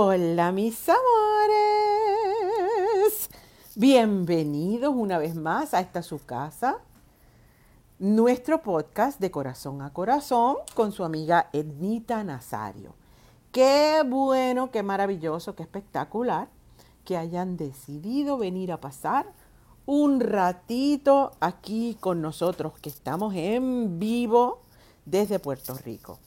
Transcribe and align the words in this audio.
Hola 0.00 0.52
mis 0.52 0.88
amores, 0.88 1.08
bienvenidos 3.74 4.94
una 4.94 5.18
vez 5.18 5.34
más 5.34 5.74
a 5.74 5.80
esta 5.80 6.04
su 6.04 6.24
casa, 6.24 6.78
nuestro 7.98 8.62
podcast 8.62 9.18
de 9.18 9.32
corazón 9.32 9.82
a 9.82 9.92
corazón 9.92 10.58
con 10.76 10.92
su 10.92 11.02
amiga 11.02 11.50
Ednita 11.52 12.22
Nazario. 12.22 12.94
Qué 13.50 14.04
bueno, 14.06 14.70
qué 14.70 14.84
maravilloso, 14.84 15.56
qué 15.56 15.64
espectacular 15.64 16.46
que 17.04 17.16
hayan 17.16 17.56
decidido 17.56 18.38
venir 18.38 18.70
a 18.70 18.80
pasar 18.80 19.26
un 19.84 20.20
ratito 20.20 21.32
aquí 21.40 21.96
con 21.98 22.22
nosotros, 22.22 22.74
que 22.80 22.88
estamos 22.88 23.34
en 23.34 23.98
vivo 23.98 24.60
desde 25.04 25.40
Puerto 25.40 25.74
Rico. 25.74 26.20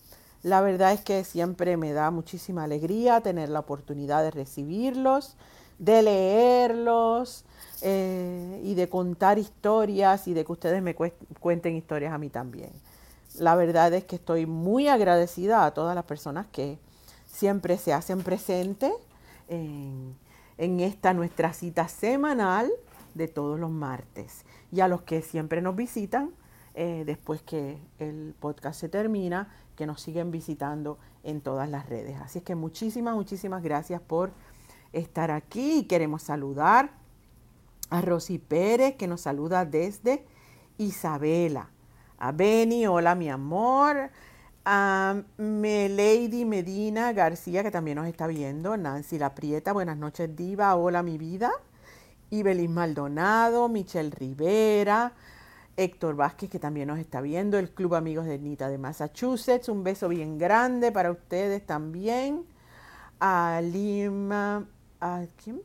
La 0.43 0.61
verdad 0.61 0.93
es 0.93 1.01
que 1.01 1.23
siempre 1.23 1.77
me 1.77 1.93
da 1.93 2.09
muchísima 2.11 2.63
alegría 2.63 3.21
tener 3.21 3.49
la 3.49 3.59
oportunidad 3.59 4.23
de 4.23 4.31
recibirlos, 4.31 5.35
de 5.77 6.01
leerlos 6.01 7.45
eh, 7.81 8.61
y 8.63 8.73
de 8.75 8.89
contar 8.89 9.37
historias 9.37 10.27
y 10.27 10.33
de 10.33 10.43
que 10.45 10.51
ustedes 10.51 10.81
me 10.81 10.95
cuenten 10.95 11.75
historias 11.75 12.13
a 12.13 12.17
mí 12.17 12.29
también. 12.29 12.71
La 13.37 13.55
verdad 13.55 13.93
es 13.93 14.03
que 14.03 14.17
estoy 14.17 14.45
muy 14.45 14.87
agradecida 14.87 15.65
a 15.65 15.73
todas 15.73 15.95
las 15.95 16.05
personas 16.05 16.47
que 16.51 16.77
siempre 17.25 17.77
se 17.77 17.93
hacen 17.93 18.21
presentes 18.21 18.93
en, 19.47 20.15
esta 20.57 21.13
nuestra 21.13 21.53
cita 21.53 21.87
semanal 21.87 22.69
de 23.15 23.27
todos 23.27 23.59
los 23.59 23.71
martes 23.71 24.45
y 24.71 24.81
a 24.81 24.87
los 24.87 25.01
que 25.01 25.21
siempre 25.21 25.61
nos 25.61 25.75
visitan 25.75 26.31
eh, 26.73 27.03
después 27.05 27.41
que 27.41 27.77
el 27.99 28.35
podcast 28.39 28.79
se 28.79 28.89
termina 28.89 29.49
que 29.75 29.85
nos 29.85 30.01
siguen 30.01 30.31
visitando 30.31 30.97
en 31.23 31.41
todas 31.41 31.69
las 31.69 31.87
redes. 31.87 32.19
Así 32.21 32.39
es 32.39 32.45
que 32.45 32.55
muchísimas, 32.55 33.15
muchísimas 33.15 33.63
gracias 33.63 34.01
por 34.01 34.31
estar 34.93 35.31
aquí 35.31 35.79
y 35.79 35.83
queremos 35.83 36.23
saludar 36.23 36.91
a 37.89 38.01
Rosy 38.01 38.37
Pérez 38.37 38.95
que 38.95 39.07
nos 39.07 39.21
saluda 39.21 39.65
desde 39.65 40.25
Isabela. 40.77 41.69
A 42.17 42.31
Beni, 42.31 42.87
hola 42.87 43.15
mi 43.15 43.29
amor. 43.29 44.11
A 44.63 45.15
Lady 45.37 46.45
Medina 46.45 47.13
García 47.13 47.63
que 47.63 47.71
también 47.71 47.97
nos 47.97 48.07
está 48.07 48.27
viendo. 48.27 48.77
Nancy 48.77 49.17
La 49.17 49.33
Prieta, 49.33 49.73
buenas 49.73 49.97
noches 49.97 50.35
Diva, 50.35 50.75
hola 50.75 51.01
mi 51.03 51.17
vida. 51.17 51.51
Ibelín 52.29 52.73
Maldonado, 52.73 53.67
Michelle 53.67 54.11
Rivera, 54.11 55.11
Héctor 55.77 56.15
Vázquez, 56.15 56.49
que 56.49 56.59
también 56.59 56.87
nos 56.87 56.99
está 56.99 57.21
viendo, 57.21 57.57
el 57.57 57.71
Club 57.71 57.95
Amigos 57.95 58.25
de 58.25 58.37
Nita 58.39 58.69
de 58.69 58.77
Massachusetts, 58.77 59.69
un 59.69 59.83
beso 59.83 60.09
bien 60.09 60.37
grande 60.37 60.91
para 60.91 61.11
ustedes 61.11 61.65
también. 61.65 62.45
A 63.19 63.61
Lima, 63.63 64.67
¿a 64.99 65.25
quién? 65.41 65.61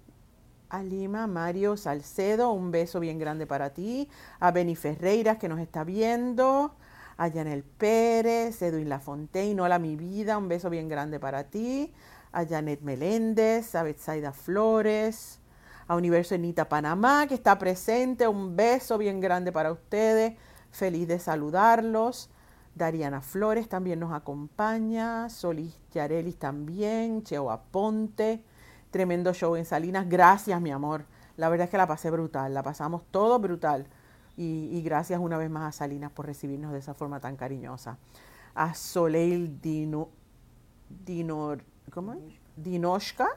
A 0.68 0.82
Lima, 0.82 1.26
Mario 1.26 1.76
Salcedo, 1.76 2.52
un 2.52 2.70
beso 2.70 3.00
bien 3.00 3.18
grande 3.18 3.46
para 3.46 3.70
ti. 3.70 4.08
A 4.40 4.50
Beni 4.50 4.76
Ferreiras, 4.76 5.38
que 5.38 5.48
nos 5.48 5.60
está 5.60 5.84
viendo. 5.84 6.74
A 7.18 7.28
Yanel 7.28 7.64
Pérez, 7.64 8.60
Edwin 8.60 8.88
Lafontaine, 8.88 9.60
hola 9.60 9.78
mi 9.78 9.96
vida, 9.96 10.36
un 10.36 10.48
beso 10.48 10.68
bien 10.68 10.88
grande 10.88 11.18
para 11.18 11.44
ti. 11.44 11.94
A 12.32 12.44
Janet 12.44 12.82
Meléndez, 12.82 13.74
a 13.74 13.82
Betsaida 13.82 14.32
Flores, 14.32 15.40
a 15.88 15.94
Universo 15.94 16.34
Enita 16.34 16.68
Panamá, 16.68 17.26
que 17.26 17.34
está 17.34 17.58
presente. 17.58 18.26
Un 18.26 18.56
beso 18.56 18.98
bien 18.98 19.20
grande 19.20 19.52
para 19.52 19.72
ustedes. 19.72 20.34
Feliz 20.70 21.06
de 21.08 21.18
saludarlos. 21.18 22.30
Dariana 22.74 23.20
Flores 23.20 23.68
también 23.68 24.00
nos 24.00 24.12
acompaña. 24.12 25.28
Solís 25.28 25.78
Yarelis 25.92 26.38
también. 26.38 27.22
Cheo 27.22 27.50
Aponte. 27.50 28.42
Tremendo 28.90 29.32
show 29.32 29.56
en 29.56 29.64
Salinas. 29.64 30.08
Gracias, 30.08 30.60
mi 30.60 30.70
amor. 30.70 31.04
La 31.36 31.48
verdad 31.48 31.66
es 31.66 31.70
que 31.70 31.78
la 31.78 31.86
pasé 31.86 32.10
brutal. 32.10 32.52
La 32.52 32.62
pasamos 32.62 33.02
todo 33.10 33.38
brutal. 33.38 33.86
Y, 34.38 34.82
gracias 34.82 35.18
una 35.18 35.38
vez 35.38 35.48
más 35.48 35.62
a 35.62 35.72
Salinas 35.72 36.10
por 36.10 36.26
recibirnos 36.26 36.72
de 36.72 36.80
esa 36.80 36.92
forma 36.92 37.20
tan 37.20 37.36
cariñosa. 37.36 37.96
A 38.54 38.74
Soleil 38.74 39.60
Dino, 39.62 40.10
Dinor, 41.06 41.62
¿cómo? 41.90 42.16
Dinoshka. 42.54 43.28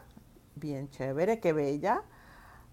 Bien 0.55 0.89
chévere, 0.89 1.39
qué 1.39 1.53
bella 1.53 2.03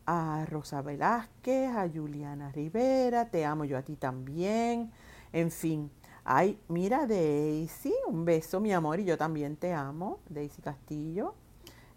a 0.07 0.47
Rosa 0.47 0.83
Velázquez, 0.83 1.75
a 1.75 1.89
Juliana 1.89 2.53
Rivera, 2.53 3.29
te 3.29 3.45
amo 3.45 3.65
yo 3.65 3.77
a 3.77 3.83
ti 3.83 3.97
también, 3.97 4.93
en 5.33 5.51
fin. 5.51 5.91
Ay, 6.25 6.59
mira 6.69 7.07
Daisy, 7.07 7.95
un 8.09 8.25
beso 8.25 8.61
mi 8.61 8.73
amor 8.73 9.01
y 9.01 9.05
yo 9.05 9.19
también 9.19 9.57
te 9.57 9.73
amo, 9.73 10.21
Daisy 10.29 10.63
Castillo. 10.63 11.35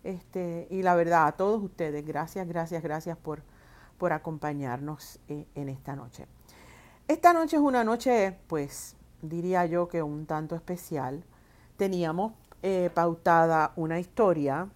Este, 0.03 0.68
y 0.69 0.81
la 0.81 0.96
verdad, 0.96 1.28
a 1.28 1.31
todos 1.34 1.62
ustedes, 1.62 2.06
gracias, 2.06 2.48
gracias, 2.48 2.81
gracias 2.81 3.18
por, 3.18 3.44
por 3.98 4.14
acompañarnos 4.14 5.19
eh, 5.28 5.46
en 5.56 5.69
esta 5.69 5.96
noche. 5.96 6.28
Esta 7.08 7.34
noche 7.34 7.58
es 7.58 7.62
una 7.62 7.84
noche, 7.84 8.38
pues, 8.48 8.96
diría 9.22 9.66
yo 9.66 9.88
que 9.88 10.01
un 10.01 10.25
tanto 10.25 10.56
especial. 10.56 11.24
Teníamos 11.75 12.34
eh, 12.62 12.89
pautada 12.94 13.74
una 13.75 14.00
historia 14.00 14.69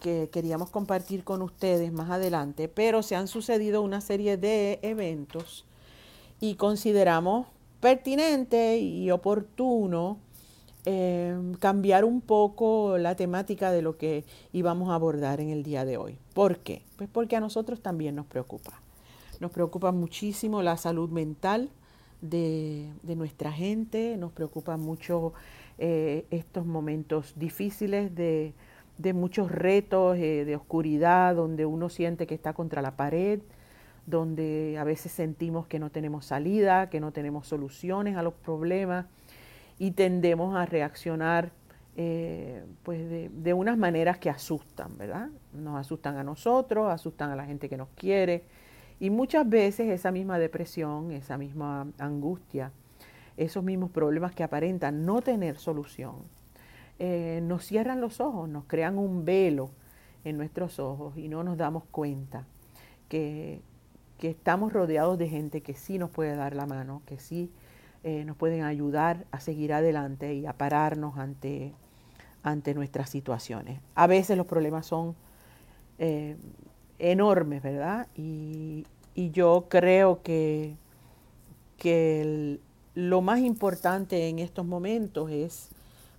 que 0.00 0.28
queríamos 0.32 0.70
compartir 0.70 1.22
con 1.22 1.42
ustedes 1.42 1.92
más 1.92 2.10
adelante, 2.10 2.68
pero 2.68 3.02
se 3.02 3.14
han 3.14 3.28
sucedido 3.28 3.82
una 3.82 4.00
serie 4.00 4.36
de 4.36 4.80
eventos 4.82 5.66
y 6.40 6.56
consideramos 6.56 7.46
pertinente 7.80 8.78
y 8.78 9.10
oportuno 9.10 10.18
eh, 10.86 11.36
cambiar 11.58 12.04
un 12.04 12.22
poco 12.22 12.96
la 12.98 13.14
temática 13.14 13.70
de 13.70 13.82
lo 13.82 13.98
que 13.98 14.24
íbamos 14.52 14.88
a 14.88 14.94
abordar 14.94 15.40
en 15.40 15.50
el 15.50 15.62
día 15.62 15.84
de 15.84 15.98
hoy. 15.98 16.18
¿Por 16.32 16.58
qué? 16.58 16.82
Pues 16.96 17.08
porque 17.12 17.36
a 17.36 17.40
nosotros 17.40 17.80
también 17.80 18.16
nos 18.16 18.26
preocupa. 18.26 18.80
Nos 19.40 19.50
preocupa 19.50 19.92
muchísimo 19.92 20.62
la 20.62 20.76
salud 20.76 21.10
mental 21.10 21.70
de, 22.22 22.90
nuestra 23.04 23.52
gente, 23.52 24.16
nos 24.16 24.32
preocupa 24.32 24.76
mucho 24.76 25.32
eh, 25.78 26.26
estos 26.30 26.66
momentos 26.66 27.34
difíciles 27.36 28.14
de, 28.14 28.54
de 29.00 29.14
muchos 29.14 29.50
retos, 29.50 30.18
eh, 30.18 30.44
de 30.44 30.56
oscuridad, 30.56 31.34
donde 31.34 31.64
uno 31.64 31.88
siente 31.88 32.26
que 32.26 32.34
está 32.34 32.52
contra 32.52 32.82
la 32.82 32.96
pared, 32.96 33.40
donde 34.06 34.76
a 34.78 34.84
veces 34.84 35.10
sentimos 35.12 35.66
que 35.66 35.78
no 35.78 35.90
tenemos 35.90 36.26
salida, 36.26 36.90
que 36.90 37.00
no 37.00 37.10
tenemos 37.10 37.46
soluciones 37.46 38.16
a 38.16 38.22
los 38.22 38.34
problemas 38.34 39.06
y 39.78 39.92
tendemos 39.92 40.54
a 40.54 40.66
reaccionar 40.66 41.52
eh, 41.96 42.62
pues 42.82 43.08
de, 43.08 43.30
de, 43.30 43.54
unas 43.54 43.78
maneras 43.78 44.18
que 44.18 44.28
asustan, 44.28 44.96
¿verdad? 44.98 45.28
Nos 45.54 45.78
asustan 45.78 46.16
a 46.16 46.24
nosotros, 46.24 46.90
asustan 46.90 47.30
a 47.30 47.36
la 47.36 47.46
gente 47.46 47.68
que 47.68 47.76
nos 47.76 47.88
quiere 47.96 48.44
y 48.98 49.08
muchas 49.08 49.48
veces 49.48 49.88
esa 49.88 50.10
misma 50.10 50.38
depresión, 50.38 51.10
esa 51.12 51.38
misma 51.38 51.86
angustia, 51.98 52.70
esos 53.38 53.64
mismos 53.64 53.90
problemas 53.90 54.34
que 54.34 54.42
aparentan 54.42 55.06
no 55.06 55.22
tener 55.22 55.56
solución, 55.56 56.16
eh, 57.02 57.40
nos 57.42 57.64
cierran 57.64 58.02
los 58.02 58.20
ojos, 58.20 58.46
nos 58.46 58.66
crean 58.66 58.98
un 58.98 59.24
velo 59.24 59.70
en 60.22 60.36
nuestros 60.36 60.78
ojos 60.78 61.16
y 61.16 61.28
no 61.28 61.42
nos 61.42 61.56
damos 61.56 61.84
cuenta 61.90 62.44
que, 63.08 63.62
estamos 64.20 64.70
rodeados 64.74 65.16
de 65.16 65.26
gente 65.26 65.62
que 65.62 65.72
sí 65.72 65.96
nos 65.96 66.10
puede 66.10 66.36
dar 66.36 66.54
la 66.54 66.66
mano, 66.66 67.00
que 67.06 67.18
sí 67.18 67.50
eh, 68.04 68.26
nos 68.26 68.36
pueden 68.36 68.64
ayudar 68.64 69.24
a 69.30 69.40
seguir 69.40 69.72
adelante 69.72 70.34
y 70.34 70.44
a 70.44 70.52
pararnos 70.52 71.16
ante, 71.16 71.72
ante 72.42 72.74
nuestras 72.74 73.08
situaciones. 73.08 73.80
A 73.94 74.06
veces 74.06 74.36
los 74.36 74.46
problemas 74.46 74.84
son 74.84 75.16
eh, 75.98 76.36
enormes, 76.98 77.62
¿verdad? 77.62 78.08
Y, 78.14 78.84
yo 79.32 79.66
creo 79.68 80.22
que, 80.22 80.76
que 81.76 82.58
lo 82.94 83.20
más 83.20 83.40
importante 83.40 84.28
en 84.28 84.38
estos 84.38 84.64
momentos 84.64 85.30
es 85.30 85.70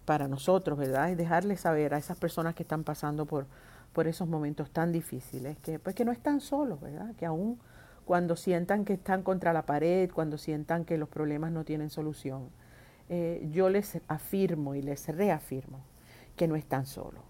para 0.06 0.27
nosotros, 0.27 0.77
¿verdad? 0.77 1.12
Es 1.12 1.18
dejarles 1.18 1.62
saber 1.62 1.94
a 1.94 1.98
esas 1.98 2.18
personas 2.18 2.56
que 2.56 2.63
están 2.63 2.83
pasando 2.83 3.25
por, 3.25 3.45
por 3.94 4.07
esos 4.07 4.27
momentos 4.27 4.71
tan 4.71 4.92
difíciles, 4.92 5.57
que, 5.59 5.80
pues 5.80 5.95
que 5.95 6.06
no 6.06 6.12
están 6.12 6.42
solos, 6.42 6.81
¿verdad? 6.81 7.15
Que 7.15 7.25
aún 7.25 7.59
cuando 8.06 8.36
sientan 8.36 8.83
que 8.83 8.94
están 8.94 9.24
contra 9.24 9.53
la 9.53 9.65
pared, 9.65 10.09
cuando 10.12 10.38
sientan 10.38 10.86
que 10.86 10.98
los 10.98 11.09
problemas 11.09 11.51
no 11.51 11.63
tienen 11.63 11.89
solución, 11.89 12.50
eh, 13.09 13.48
yo 13.51 13.69
les 13.69 14.00
afirmo 14.07 14.75
y 14.75 14.81
les 14.81 15.07
reafirmo 15.07 15.81
que 16.36 16.48
no 16.48 16.56
están 16.56 16.86
solos, 16.86 17.24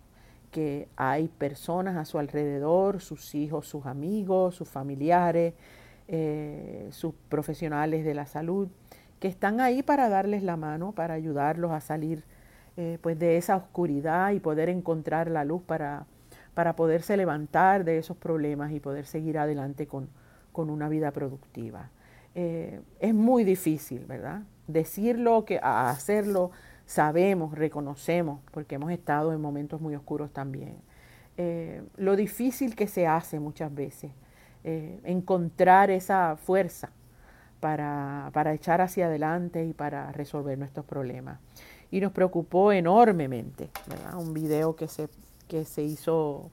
que 0.52 0.88
hay 0.96 1.28
personas 1.28 1.98
a 1.98 2.06
su 2.06 2.20
alrededor, 2.20 3.02
sus 3.02 3.36
hijos, 3.36 3.68
sus 3.68 3.86
amigos, 3.86 4.56
sus 4.56 4.70
familiares, 4.70 5.54
eh, 6.08 6.88
sus 6.92 7.14
profesionales 7.30 8.06
de 8.06 8.14
la 8.14 8.26
salud, 8.26 8.68
que 9.20 9.28
están 9.28 9.60
ahí 9.60 9.84
para 9.84 10.10
darles 10.10 10.44
la 10.44 10.58
mano, 10.58 10.94
para 10.94 11.14
ayudarlos 11.14 11.72
a 11.72 11.82
salir 11.82 12.24
eh, 12.84 12.98
pues 13.00 13.20
de 13.20 13.38
esa 13.38 13.58
oscuridad 13.58 14.32
y 14.32 14.40
poder 14.40 14.68
encontrar 14.68 15.30
la 15.30 15.46
luz 15.46 15.62
para, 15.62 16.08
para 16.56 16.76
poderse 16.76 17.16
levantar 17.16 17.84
de 17.84 18.00
esos 18.00 18.18
problemas 18.18 18.72
y 18.72 18.80
poder 18.80 19.06
seguir 19.06 19.38
adelante 19.38 19.86
con, 19.86 20.10
una 20.52 20.90
vida 20.90 21.12
productiva. 21.12 21.92
Eh, 22.34 22.82
es 23.00 23.14
muy 23.14 23.44
difícil, 23.44 24.06
¿verdad? 24.06 24.42
Decirlo, 24.66 25.46
que 25.46 25.60
hacerlo, 25.62 26.50
sabemos, 26.88 27.54
reconocemos, 27.54 28.40
porque 28.50 28.76
hemos 28.76 28.92
estado 28.92 29.32
en 29.32 29.42
momentos 29.42 29.80
muy 29.80 29.94
oscuros 29.94 30.32
también. 30.32 30.78
eh, 31.38 31.84
lo 31.98 32.16
difícil 32.16 32.76
que 32.76 32.88
se 32.88 33.06
hace 33.06 33.40
muchas 33.40 33.72
veces, 33.76 34.12
encontrar 34.64 35.92
esa 35.92 36.36
fuerza 36.36 36.90
para, 37.60 38.32
para, 38.34 38.54
echar 38.54 38.82
hacia 38.82 39.06
adelante 39.06 39.66
y 39.66 39.74
para 39.74 40.12
resolver 40.14 40.58
nuestros 40.58 40.86
problemas. 40.86 41.40
Y 41.92 42.00
nos 42.00 42.12
preocupó 42.14 42.72
enormemente, 42.72 43.70
Un 44.18 44.34
video 44.34 44.76
que 44.76 44.88
se, 44.88 45.10
que 45.48 45.66
se 45.66 45.84
hizo 45.84 46.50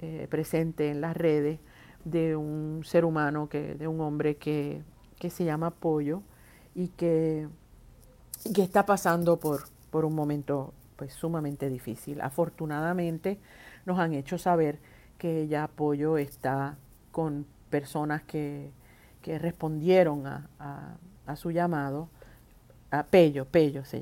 eh, 0.00 0.26
presente 0.30 0.90
en 0.90 1.00
las 1.00 1.16
redes 1.16 1.58
de 2.04 2.36
un 2.36 2.82
ser 2.84 3.04
humano, 3.04 3.48
que, 3.48 3.74
de 3.74 3.88
un 3.88 4.00
hombre 4.00 4.36
que, 4.36 4.82
que 5.18 5.28
se 5.28 5.44
llama 5.44 5.70
Pollo 5.70 6.22
y 6.74 6.88
que, 6.88 7.48
que 8.54 8.62
está 8.62 8.86
pasando 8.86 9.38
por, 9.38 9.64
por 9.90 10.04
un 10.04 10.14
momento 10.14 10.72
pues 10.96 11.12
sumamente 11.12 11.68
difícil. 11.68 12.20
Afortunadamente 12.20 13.38
nos 13.84 13.98
han 13.98 14.14
hecho 14.14 14.38
saber 14.38 14.78
que 15.18 15.48
ya 15.48 15.68
Pollo 15.68 16.18
está 16.18 16.76
con 17.10 17.46
personas 17.70 18.22
que, 18.22 18.70
que 19.22 19.38
respondieron 19.38 20.26
a, 20.26 20.48
a, 21.26 21.36
su 21.36 21.50
llamado, 21.50 22.08
a 22.90 23.04
Pello, 23.04 23.46
Pello 23.46 23.84
se 23.84 24.00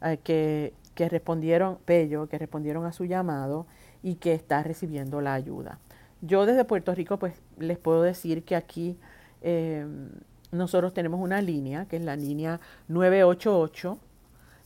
llaman, 0.00 0.18
que, 0.22 0.72
respondieron, 0.96 1.78
Pello, 1.84 2.28
que 2.28 2.38
respondieron 2.38 2.84
a 2.86 2.92
su 2.92 3.04
llamado 3.04 3.66
y 4.02 4.16
que 4.16 4.34
está 4.34 4.62
recibiendo 4.62 5.20
la 5.20 5.34
ayuda. 5.34 5.78
Yo 6.22 6.46
desde 6.46 6.64
Puerto 6.64 6.94
Rico 6.94 7.18
pues 7.18 7.34
les 7.58 7.78
puedo 7.78 8.02
decir 8.02 8.44
que 8.44 8.56
aquí 8.56 8.96
eh, 9.42 9.86
nosotros 10.52 10.94
tenemos 10.94 11.20
una 11.20 11.42
línea, 11.42 11.86
que 11.86 11.96
es 11.96 12.04
la 12.04 12.16
línea 12.16 12.60
988, 12.88 13.98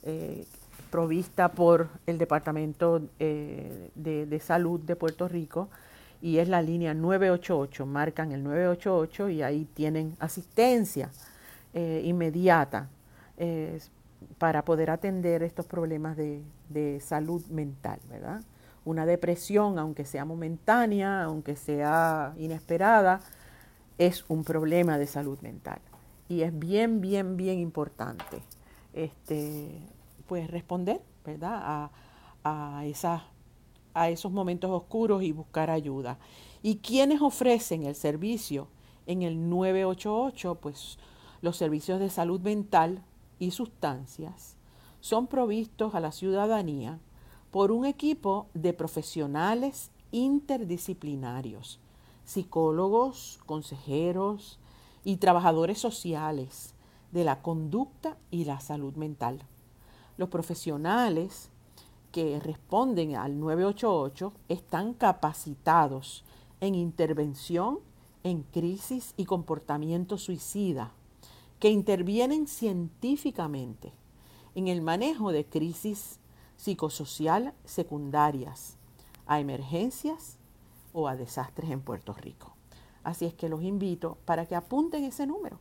eh, 0.03 0.47
provista 0.91 1.53
por 1.53 1.89
el 2.07 2.19
Departamento 2.19 3.01
eh, 3.19 3.91
de, 3.95 4.41
Salud 4.41 4.81
de 4.81 4.97
Puerto 4.97 5.29
Rico 5.29 5.71
y 6.21 6.39
es 6.39 6.49
la 6.49 6.61
línea 6.61 6.93
988. 6.93 7.87
Marcan 7.87 8.33
el 8.33 8.43
988 8.43 9.29
y 9.31 9.43
ahí 9.43 9.67
tienen 9.73 10.17
asistencia 10.19 11.11
eh, 11.73 12.03
inmediata 12.05 12.89
eh, 13.39 13.79
para 14.39 14.65
poder 14.65 14.91
atender 14.91 15.43
estos 15.43 15.67
problemas 15.67 16.17
de, 16.17 16.43
de, 16.69 17.01
salud 17.01 17.45
mental, 17.47 18.01
¿verdad? 18.09 18.43
Una 18.85 19.07
depresión, 19.07 19.79
aunque 19.79 20.05
sea 20.05 20.25
momentánea, 20.25 21.25
aunque 21.25 21.57
sea 21.57 22.35
inesperada, 22.39 23.21
es 23.99 24.25
un 24.29 24.45
problema 24.45 24.99
de 24.99 25.07
salud 25.07 25.39
mental. 25.41 25.81
Y 26.29 26.43
es 26.43 26.59
bien, 26.59 27.01
bien, 27.01 27.37
bien 27.37 27.59
importante 27.59 28.43
este, 28.93 29.69
pues 30.27 30.51
responder, 30.51 31.01
¿verdad? 31.25 31.91
A, 32.45 32.85
esas, 32.87 33.23
a 33.95 34.09
esos 34.09 34.33
momentos 34.33 34.71
oscuros 34.71 35.23
y 35.23 35.33
buscar 35.33 35.71
ayuda. 35.71 36.19
¿Y 36.63 36.77
quienes 36.77 37.21
ofrecen 37.21 37.85
el 37.85 37.95
servicio 37.95 38.69
en 39.07 39.23
el 39.23 39.49
988? 39.49 40.57
Pues 40.57 40.99
los 41.43 41.57
servicios 41.57 42.01
de 42.01 42.11
salud 42.11 42.41
mental 42.41 43.03
y 43.41 43.51
sustancias 43.51 44.57
son 45.01 45.27
provistos 45.27 45.97
a 45.97 46.01
la 46.01 46.13
ciudadanía 46.13 47.01
por 47.51 47.73
un 47.73 47.85
equipo 47.85 48.47
de 48.55 48.73
profesionales 48.73 49.91
interdisciplinarios, 50.13 51.81
psicólogos, 52.25 53.41
consejeros 53.47 54.61
y 55.05 55.17
trabajadores 55.17 55.79
sociales 55.79 56.75
de 57.11 57.25
la 57.25 57.43
conducta 57.43 58.17
y 58.31 58.45
la 58.45 58.61
salud 58.61 58.95
mental. 58.95 59.43
Los 60.17 60.29
profesionales 60.29 61.51
que 62.13 62.39
responden 62.41 63.17
al 63.17 63.41
988 63.41 64.33
están 64.49 64.95
capacitados 64.95 66.25
en 66.61 66.75
intervención 66.75 67.79
en 68.23 68.43
crisis 68.43 69.15
y 69.17 69.25
comportamiento 69.25 70.19
suicida, 70.19 70.93
que 71.61 71.71
intervienen 71.71 72.49
científicamente 72.49 73.93
en 74.57 74.67
el 74.67 74.83
manejo 74.83 75.31
de 75.31 75.45
crisis 75.45 76.19
psicosocial 76.57 77.55
secundarias, 77.65 78.77
a 79.27 79.39
emergencias 79.39 80.39
o 80.93 81.07
a 81.07 81.15
desastres 81.15 81.71
en 81.71 81.81
Puerto 81.81 82.13
Rico. 82.15 82.57
Así 83.05 83.27
es 83.27 83.35
que 83.35 83.49
los 83.49 83.63
invito 83.63 84.19
para 84.25 84.47
que 84.47 84.57
apunten 84.57 85.05
ese 85.05 85.27
número 85.27 85.61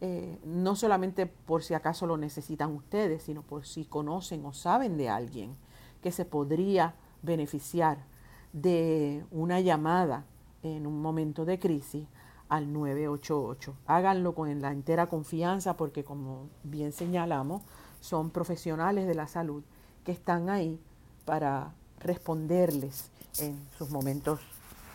eh, 0.00 0.38
no 0.44 0.76
solamente 0.76 1.26
por 1.26 1.62
si 1.62 1.72
acaso 1.72 2.06
lo 2.06 2.16
necesitan 2.16 2.72
ustedes, 2.74 3.22
sino 3.22 3.42
por 3.42 3.64
si 3.64 3.84
conocen 3.84 4.44
o 4.44 4.52
saben 4.52 4.98
de 4.98 5.08
alguien 5.08 5.56
que 6.02 6.12
se 6.12 6.24
podría 6.24 6.94
beneficiar 7.22 8.04
de 8.52 9.24
una 9.30 9.60
llamada 9.60 10.26
en 10.62 10.86
un 10.86 11.00
momento 11.00 11.44
de 11.44 11.58
crisis 11.58 12.06
al 12.48 12.72
988. 12.72 13.74
Háganlo 13.86 14.34
con 14.34 14.60
la 14.60 14.70
entera 14.70 15.06
confianza 15.06 15.76
porque 15.76 16.04
como 16.04 16.48
bien 16.62 16.92
señalamos, 16.92 17.62
son 18.00 18.30
profesionales 18.30 19.06
de 19.06 19.14
la 19.14 19.26
salud 19.26 19.62
que 20.04 20.12
están 20.12 20.50
ahí 20.50 20.78
para 21.24 21.74
responderles 22.00 23.10
en 23.40 23.58
sus 23.78 23.90
momentos 23.90 24.40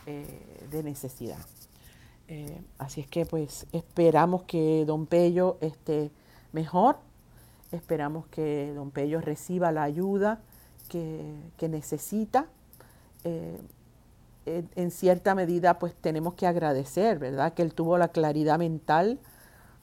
eh, 0.06 0.68
de 0.70 0.84
necesidad. 0.84 1.40
Eh, 2.28 2.62
así 2.78 3.02
es 3.02 3.08
que 3.08 3.26
pues 3.26 3.66
esperamos 3.72 4.44
que 4.44 4.86
don 4.86 5.08
Pello 5.08 5.58
esté 5.62 6.12
mejor, 6.52 6.98
esperamos 7.72 8.28
que 8.28 8.72
don 8.76 8.92
Pello 8.92 9.20
reciba 9.20 9.72
la 9.72 9.84
ayuda 9.84 10.42
que, 10.90 11.70
necesita. 11.70 12.48
Eh, 13.24 13.60
en 14.46 14.92
cierta 14.92 15.36
medida 15.36 15.80
pues 15.80 15.94
tenemos 15.96 16.34
que 16.34 16.48
agradecer, 16.48 17.20
¿verdad? 17.20 17.54
Que 17.54 17.62
él 17.62 17.74
tuvo 17.74 17.98
la 17.98 18.08
claridad 18.08 18.58
mental 18.58 19.20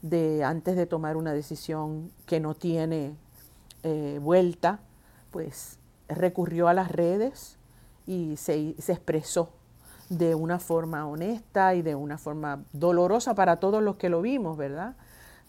de 0.02 0.44
antes 0.44 0.76
de 0.76 0.86
tomar 0.86 1.16
una 1.16 1.32
decisión 1.32 2.10
que 2.26 2.40
no 2.40 2.54
tiene 2.54 3.14
eh, 3.82 4.18
vuelta, 4.20 4.80
pues 5.30 5.78
recurrió 6.08 6.68
a 6.68 6.74
las 6.74 6.90
redes 6.90 7.58
y 8.06 8.36
se, 8.36 8.74
se 8.78 8.92
expresó 8.92 9.50
de 10.08 10.34
una 10.34 10.58
forma 10.58 11.06
honesta 11.06 11.74
y 11.74 11.82
de 11.82 11.94
una 11.94 12.18
forma 12.18 12.64
dolorosa 12.72 13.34
para 13.34 13.56
todos 13.56 13.82
los 13.82 13.96
que 13.96 14.08
lo 14.08 14.22
vimos, 14.22 14.56
¿verdad? 14.56 14.94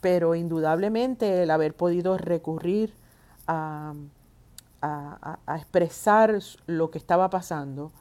Pero 0.02 0.36
indudablemente 0.36 1.44
el 1.44 1.52
haber 1.52 1.76
podido 1.76 2.18
recurrir 2.18 2.94
a, 3.48 3.94
expresar 5.56 6.40
lo 6.68 6.92
que 6.92 6.98
estaba 6.98 7.30
pasando 7.30 7.92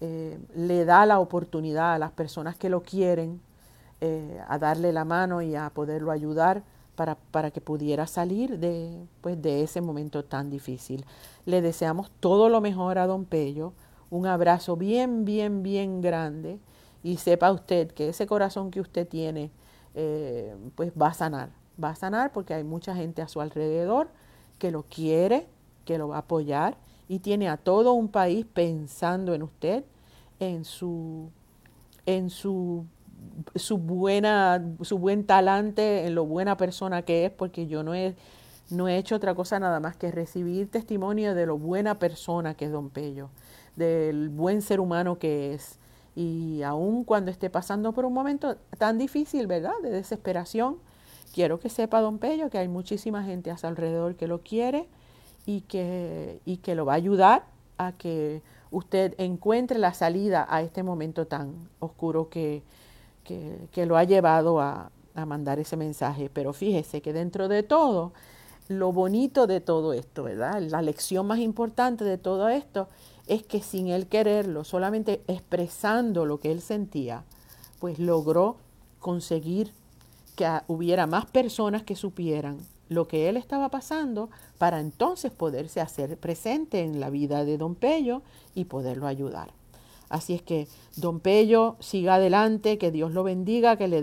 eh, 0.00 0.38
le 0.54 0.84
da 0.84 1.06
la 1.06 1.18
oportunidad 1.18 1.94
a 1.94 1.98
las 1.98 2.12
personas 2.12 2.56
que 2.56 2.68
lo 2.68 2.82
quieren 2.82 3.40
eh, 4.00 4.40
a 4.48 4.58
darle 4.58 4.92
la 4.92 5.04
mano 5.04 5.42
y 5.42 5.56
a 5.56 5.70
poderlo 5.70 6.12
ayudar 6.12 6.62
para, 6.94 7.16
para, 7.16 7.50
que 7.50 7.60
pudiera 7.60 8.06
salir 8.06 8.58
de, 8.58 9.04
pues, 9.20 9.40
de 9.40 9.62
ese 9.62 9.80
momento 9.80 10.24
tan 10.24 10.50
difícil. 10.50 11.04
Le 11.46 11.62
deseamos 11.62 12.10
todo 12.20 12.48
lo 12.48 12.60
mejor 12.60 12.98
a 12.98 13.06
don 13.06 13.24
Pello 13.24 13.72
un 14.10 14.26
abrazo 14.26 14.76
bien, 14.76 15.24
bien, 15.24 15.62
bien 15.62 16.00
grande 16.00 16.58
y 17.02 17.18
sepa 17.18 17.52
usted 17.52 17.90
que 17.90 18.08
ese 18.08 18.26
corazón 18.26 18.70
que 18.70 18.80
usted 18.80 19.06
tiene, 19.06 19.50
eh, 19.94 20.56
pues 20.74 20.92
va 21.00 21.08
a 21.08 21.14
sanar, 21.14 21.50
va 21.82 21.90
a 21.90 21.94
sanar 21.94 22.32
porque 22.32 22.54
hay 22.54 22.64
mucha 22.64 22.94
gente 22.94 23.22
a 23.22 23.28
su 23.28 23.40
alrededor 23.40 24.08
que 24.58 24.70
lo 24.70 24.84
quiere, 24.84 25.46
que 25.84 25.98
lo 25.98 26.08
va 26.08 26.16
a 26.16 26.20
apoyar 26.20 26.76
y 27.08 27.20
tiene 27.20 27.48
a 27.48 27.56
todo 27.56 27.92
un 27.92 28.08
país 28.08 28.46
pensando 28.52 29.34
en 29.34 29.42
usted, 29.42 29.84
en 30.40 30.64
su, 30.64 31.30
en 32.06 32.30
su, 32.30 32.84
su 33.54 33.78
buena, 33.78 34.64
su 34.82 34.98
buen 34.98 35.24
talante, 35.24 36.06
en 36.06 36.14
lo 36.14 36.26
buena 36.26 36.56
persona 36.56 37.02
que 37.02 37.26
es, 37.26 37.30
porque 37.30 37.66
yo 37.66 37.82
no 37.82 37.94
he, 37.94 38.14
no 38.70 38.88
he 38.88 38.98
hecho 38.98 39.16
otra 39.16 39.34
cosa 39.34 39.58
nada 39.58 39.80
más 39.80 39.96
que 39.96 40.10
recibir 40.10 40.70
testimonio 40.70 41.34
de 41.34 41.46
lo 41.46 41.58
buena 41.58 41.98
persona 41.98 42.54
que 42.54 42.66
es 42.66 42.72
Don 42.72 42.90
Pello 42.90 43.30
del 43.78 44.28
buen 44.28 44.60
ser 44.60 44.80
humano 44.80 45.18
que 45.18 45.54
es. 45.54 45.78
Y 46.14 46.62
aun 46.62 47.04
cuando 47.04 47.30
esté 47.30 47.48
pasando 47.48 47.92
por 47.92 48.04
un 48.04 48.12
momento 48.12 48.56
tan 48.76 48.98
difícil, 48.98 49.46
¿verdad? 49.46 49.72
De 49.82 49.90
desesperación, 49.90 50.78
quiero 51.32 51.60
que 51.60 51.70
sepa, 51.70 52.00
don 52.00 52.18
Pello, 52.18 52.50
que 52.50 52.58
hay 52.58 52.68
muchísima 52.68 53.22
gente 53.22 53.50
a 53.52 53.56
su 53.56 53.66
alrededor 53.68 54.16
que 54.16 54.26
lo 54.26 54.40
quiere 54.42 54.88
y 55.48 55.62
que, 55.62 56.42
y 56.44 56.58
que 56.58 56.74
lo 56.74 56.84
va 56.84 56.92
a 56.92 56.96
ayudar 56.96 57.46
a 57.78 57.92
que 57.92 58.42
usted 58.70 59.14
encuentre 59.16 59.78
la 59.78 59.94
salida 59.94 60.46
a 60.46 60.60
este 60.60 60.82
momento 60.82 61.26
tan 61.26 61.70
oscuro 61.80 62.28
que, 62.28 62.62
que, 63.24 63.86
lo 63.86 63.96
ha 63.96 64.04
llevado 64.04 64.60
a, 64.60 64.90
a 65.14 65.24
mandar 65.24 65.58
ese 65.58 65.78
mensaje. 65.78 66.28
Pero 66.30 66.52
fíjese 66.52 67.00
que 67.00 67.14
dentro 67.14 67.48
de 67.48 67.62
todo, 67.62 68.12
lo 68.68 68.92
bonito 68.92 69.46
de 69.46 69.62
todo 69.62 69.94
esto, 69.94 70.24
¿verdad? 70.24 70.60
La 70.60 70.82
lección 70.82 71.26
más 71.26 71.38
importante 71.38 72.04
de 72.04 72.18
todo 72.18 72.50
esto 72.50 72.88
es 73.26 73.42
que 73.42 73.62
sin 73.62 73.88
él 73.88 74.06
quererlo, 74.06 74.64
solamente 74.64 75.22
expresando 75.28 76.26
lo 76.26 76.40
que 76.40 76.52
él 76.52 76.60
sentía, 76.60 77.24
pues 77.78 77.98
logró 77.98 78.56
conseguir 78.98 79.72
que 80.36 80.46
hubiera 80.66 81.06
más 81.06 81.24
personas 81.24 81.84
que 81.84 81.96
supieran 81.96 82.58
lo 82.88 83.06
que 83.06 83.28
él 83.28 83.36
estaba 83.36 83.68
pasando 83.70 84.30
para 84.58 84.80
entonces 84.80 85.30
poderse 85.32 85.80
hacer 85.80 86.16
presente 86.16 86.82
en 86.82 87.00
la 87.00 87.10
vida 87.10 87.44
de 87.44 87.58
don 87.58 87.74
Pello 87.74 88.22
y 88.54 88.64
poderlo 88.64 89.06
ayudar. 89.06 89.50
Así 90.08 90.32
es 90.32 90.42
que, 90.42 90.68
don 90.96 91.20
Pello, 91.20 91.76
siga 91.80 92.14
adelante, 92.14 92.78
que 92.78 92.90
Dios 92.90 93.12
lo 93.12 93.24
bendiga, 93.24 93.76
que, 93.76 93.88
le 93.88 94.00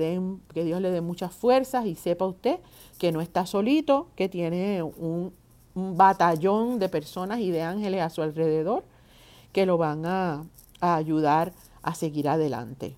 que 0.54 0.64
Dios 0.64 0.82
le 0.82 0.92
dé 0.92 1.02
muchas 1.02 1.34
fuerzas 1.34 1.86
y 1.88 1.96
sepa 1.96 2.26
usted 2.26 2.60
que 3.00 3.12
no 3.12 3.22
está 3.22 3.46
solito, 3.46 4.08
que 4.16 4.30
tiene 4.30 4.84
un, 4.84 5.34
batallón 5.78 6.80
de 6.80 6.88
personas 6.88 7.42
y 7.42 7.52
de 7.52 7.62
ángeles 7.62 8.02
a 8.02 8.10
su 8.10 8.22
alrededor 8.22 8.86
que 9.52 9.66
lo 9.66 9.78
van 9.78 10.06
a, 10.06 10.46
ayudar 10.80 11.52
a 11.82 11.96
seguir 11.96 12.30
adelante. 12.30 12.96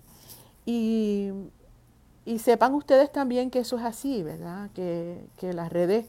Y, 0.66 1.32
sepan 2.40 2.74
ustedes 2.74 3.12
también 3.12 3.50
que 3.50 3.60
eso 3.60 3.78
es 3.78 3.84
así, 3.84 4.22
¿verdad? 4.24 4.70
Que, 4.74 5.26
que 5.38 5.54
las 5.54 5.72
redes 5.72 6.06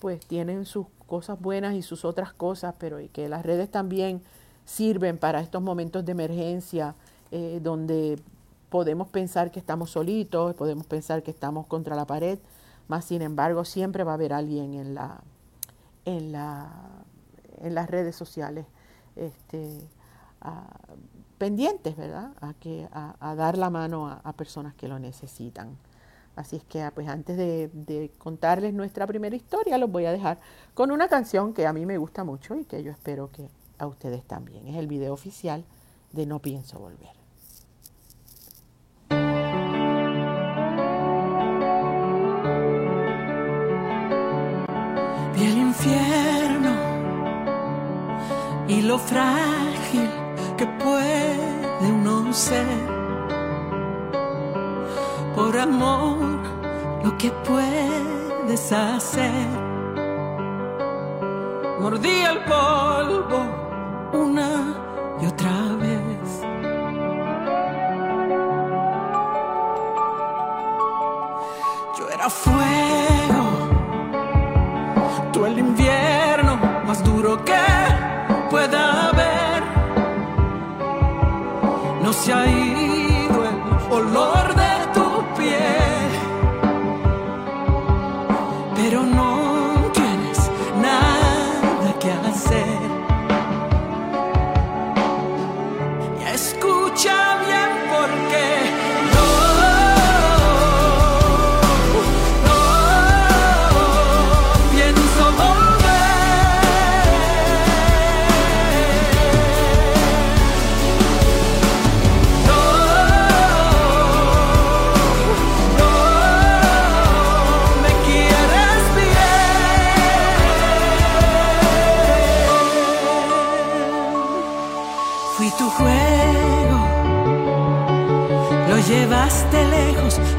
pues 0.00 0.24
tienen 0.24 0.64
sus 0.64 0.86
cosas 1.06 1.40
buenas 1.40 1.74
y 1.74 1.82
sus 1.82 2.04
otras 2.04 2.32
cosas, 2.32 2.74
pero 2.78 3.00
y 3.00 3.08
que 3.08 3.28
las 3.28 3.44
redes 3.44 3.70
también 3.70 4.22
sirven 4.64 5.18
para 5.18 5.40
estos 5.40 5.62
momentos 5.62 6.04
de 6.04 6.12
emergencia 6.12 6.94
eh, 7.30 7.60
donde 7.62 8.18
podemos 8.68 9.08
pensar 9.08 9.50
que 9.50 9.58
estamos 9.58 9.90
solitos, 9.90 10.54
podemos 10.54 10.86
pensar 10.86 11.22
que 11.22 11.30
estamos 11.30 11.66
contra 11.66 11.96
la 11.96 12.06
pared, 12.06 12.38
más 12.86 13.06
sin 13.06 13.22
embargo 13.22 13.64
siempre 13.64 14.04
va 14.04 14.12
a 14.12 14.14
haber 14.14 14.32
alguien 14.32 14.74
en, 14.74 14.94
la, 14.94 15.20
en, 16.04 16.32
la, 16.32 16.70
en 17.62 17.74
las 17.74 17.88
redes 17.88 18.14
sociales 18.14 18.66
este, 19.16 19.78
pendientes, 21.38 21.96
¿verdad? 21.96 22.32
A, 22.40 22.52
que, 22.54 22.88
a, 22.92 23.34
dar 23.34 23.56
la 23.56 23.70
mano 23.70 24.08
a, 24.08 24.32
personas 24.34 24.74
que 24.74 24.88
lo 24.88 24.98
necesitan. 24.98 25.76
Así 26.36 26.56
es 26.56 26.64
que 26.64 26.88
pues 26.94 27.08
antes 27.08 27.36
de, 27.36 27.70
de, 27.72 28.12
contarles 28.18 28.74
nuestra 28.74 29.06
primera 29.06 29.34
historia, 29.34 29.78
los 29.78 29.90
voy 29.90 30.04
a 30.04 30.12
dejar 30.12 30.38
con 30.74 30.90
una 30.92 31.08
canción 31.08 31.52
que 31.52 31.66
a 31.66 31.72
mí 31.72 31.86
me 31.86 31.98
gusta 31.98 32.22
mucho 32.22 32.54
y 32.54 32.64
que 32.64 32.82
yo 32.82 32.92
espero 32.92 33.30
que 33.30 33.48
a 33.78 33.86
ustedes 33.86 34.24
también. 34.24 34.66
Es 34.68 34.76
el 34.76 34.86
video 34.86 35.12
oficial 35.12 35.64
de 36.12 36.26
No 36.26 36.40
Pienso 36.40 36.78
Volver. 36.78 37.16
Vi 45.34 45.44
el 45.44 45.58
infierno 45.58 46.74
y 48.68 48.82
lo 48.82 48.98
frágil 48.98 50.27
Por 55.34 55.58
amor, 55.58 56.40
lo 57.02 57.16
que 57.16 57.30
puedes 57.30 58.70
hacer. 58.70 59.48
Mordí 61.80 62.20
el 62.32 62.38
polvo 62.44 63.40
una 64.12 64.77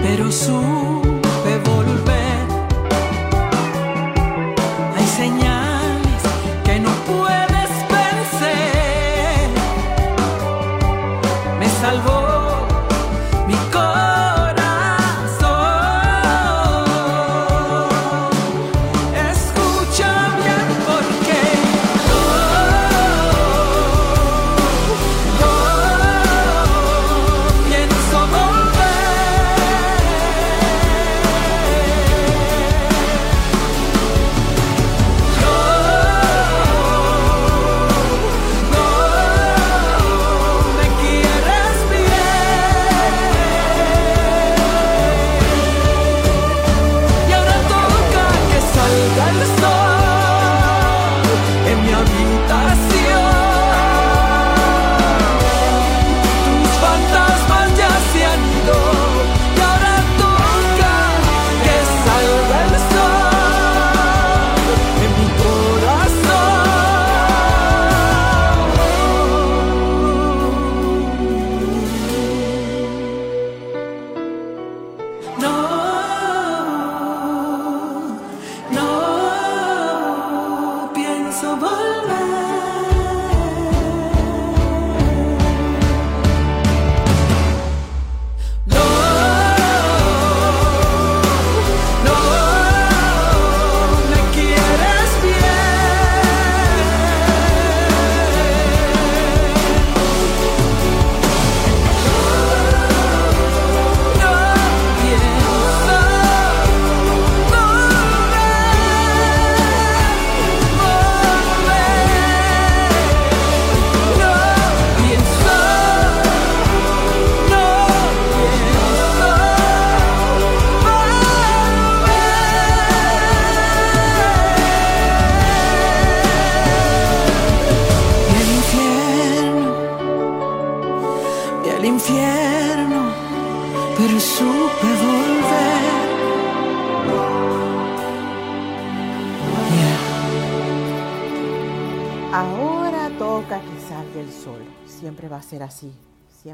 pero 0.02 0.32
supe 0.32 1.19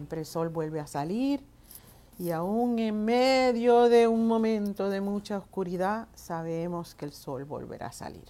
Siempre 0.05 0.19
el 0.19 0.27
sol 0.27 0.49
vuelve 0.49 0.79
a 0.79 0.85
salir 0.85 1.41
y 2.19 2.29
aún 2.29 2.77
en 2.77 3.05
medio 3.05 3.89
de 3.89 4.07
un 4.07 4.27
momento 4.27 4.87
de 4.91 5.01
mucha 5.01 5.39
oscuridad 5.39 6.07
sabemos 6.13 6.93
que 6.93 7.05
el 7.05 7.11
sol 7.11 7.43
volverá 7.43 7.87
a 7.87 7.91
salir. 7.91 8.27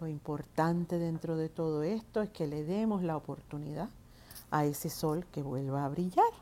Lo 0.00 0.08
importante 0.08 0.98
dentro 0.98 1.36
de 1.36 1.50
todo 1.50 1.84
esto 1.84 2.20
es 2.20 2.30
que 2.30 2.48
le 2.48 2.64
demos 2.64 3.04
la 3.04 3.16
oportunidad 3.16 3.90
a 4.50 4.64
ese 4.64 4.90
sol 4.90 5.24
que 5.30 5.40
vuelva 5.40 5.84
a 5.84 5.88
brillar. 5.88 6.32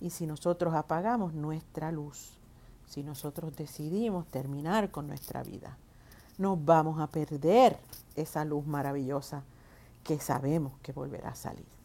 Y 0.00 0.10
si 0.10 0.28
nosotros 0.28 0.72
apagamos 0.72 1.34
nuestra 1.34 1.90
luz, 1.90 2.38
si 2.86 3.02
nosotros 3.02 3.56
decidimos 3.56 4.28
terminar 4.28 4.92
con 4.92 5.08
nuestra 5.08 5.42
vida, 5.42 5.76
nos 6.38 6.64
vamos 6.64 7.00
a 7.00 7.08
perder 7.08 7.76
esa 8.14 8.44
luz 8.44 8.64
maravillosa 8.64 9.42
que 10.04 10.20
sabemos 10.20 10.74
que 10.84 10.92
volverá 10.92 11.30
a 11.30 11.34
salir. 11.34 11.75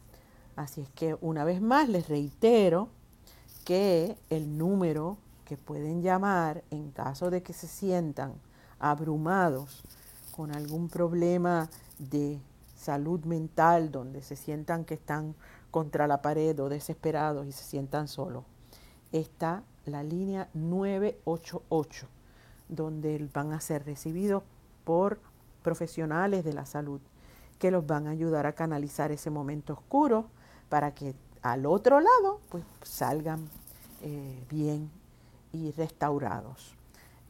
Así 0.56 0.82
es 0.82 0.90
que 0.90 1.16
una 1.20 1.44
vez 1.44 1.60
más 1.62 1.88
les 1.88 2.08
reitero 2.08 2.88
que 3.64 4.16
el 4.28 4.58
número 4.58 5.16
que 5.44 5.56
pueden 5.56 6.02
llamar 6.02 6.62
en 6.70 6.90
caso 6.90 7.30
de 7.30 7.42
que 7.42 7.52
se 7.52 7.66
sientan 7.66 8.34
abrumados 8.78 9.82
con 10.34 10.54
algún 10.54 10.88
problema 10.88 11.68
de 11.98 12.40
salud 12.76 13.24
mental, 13.24 13.90
donde 13.90 14.22
se 14.22 14.36
sientan 14.36 14.84
que 14.84 14.94
están 14.94 15.34
contra 15.70 16.06
la 16.06 16.20
pared 16.20 16.58
o 16.60 16.68
desesperados 16.68 17.46
y 17.46 17.52
se 17.52 17.64
sientan 17.64 18.08
solos, 18.08 18.44
está 19.12 19.62
la 19.86 20.02
línea 20.02 20.48
988, 20.54 22.06
donde 22.68 23.28
van 23.32 23.52
a 23.52 23.60
ser 23.60 23.84
recibidos 23.84 24.42
por 24.84 25.20
profesionales 25.62 26.44
de 26.44 26.52
la 26.52 26.66
salud 26.66 27.00
que 27.58 27.70
los 27.70 27.86
van 27.86 28.06
a 28.06 28.10
ayudar 28.10 28.46
a 28.46 28.54
canalizar 28.54 29.12
ese 29.12 29.30
momento 29.30 29.74
oscuro 29.74 30.26
para 30.72 30.94
que 30.94 31.14
al 31.42 31.66
otro 31.66 32.00
lado 32.00 32.40
pues 32.48 32.64
salgan 32.82 33.46
eh, 34.00 34.42
bien 34.48 34.90
y 35.52 35.70
restaurados. 35.72 36.72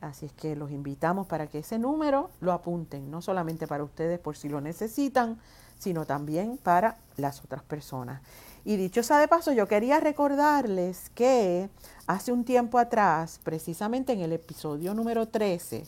Así 0.01 0.27
es 0.27 0.33
que 0.33 0.55
los 0.55 0.71
invitamos 0.71 1.27
para 1.27 1.49
que 1.49 1.59
ese 1.59 1.77
número 1.77 2.31
lo 2.41 2.53
apunten, 2.53 3.11
no 3.11 3.21
solamente 3.21 3.67
para 3.67 3.83
ustedes 3.83 4.21
por 4.21 4.37
si 4.37 4.49
lo 4.49 4.61
necesitan, 4.61 5.41
sino 5.77 6.07
también 6.07 6.57
para 6.57 6.99
las 7.17 7.43
otras 7.45 7.65
personas. 7.65 8.23
Y 8.65 8.77
dicho 8.77 9.03
sea 9.03 9.19
de 9.19 9.27
paso, 9.27 9.51
yo 9.51 9.67
quería 9.67 9.99
recordarles 9.99 11.11
que 11.11 11.69
hace 12.07 12.31
un 12.31 12.45
tiempo 12.45 12.79
atrás, 12.79 13.41
precisamente 13.43 14.13
en 14.13 14.21
el 14.21 14.33
episodio 14.33 14.95
número 14.95 15.27
13 15.27 15.85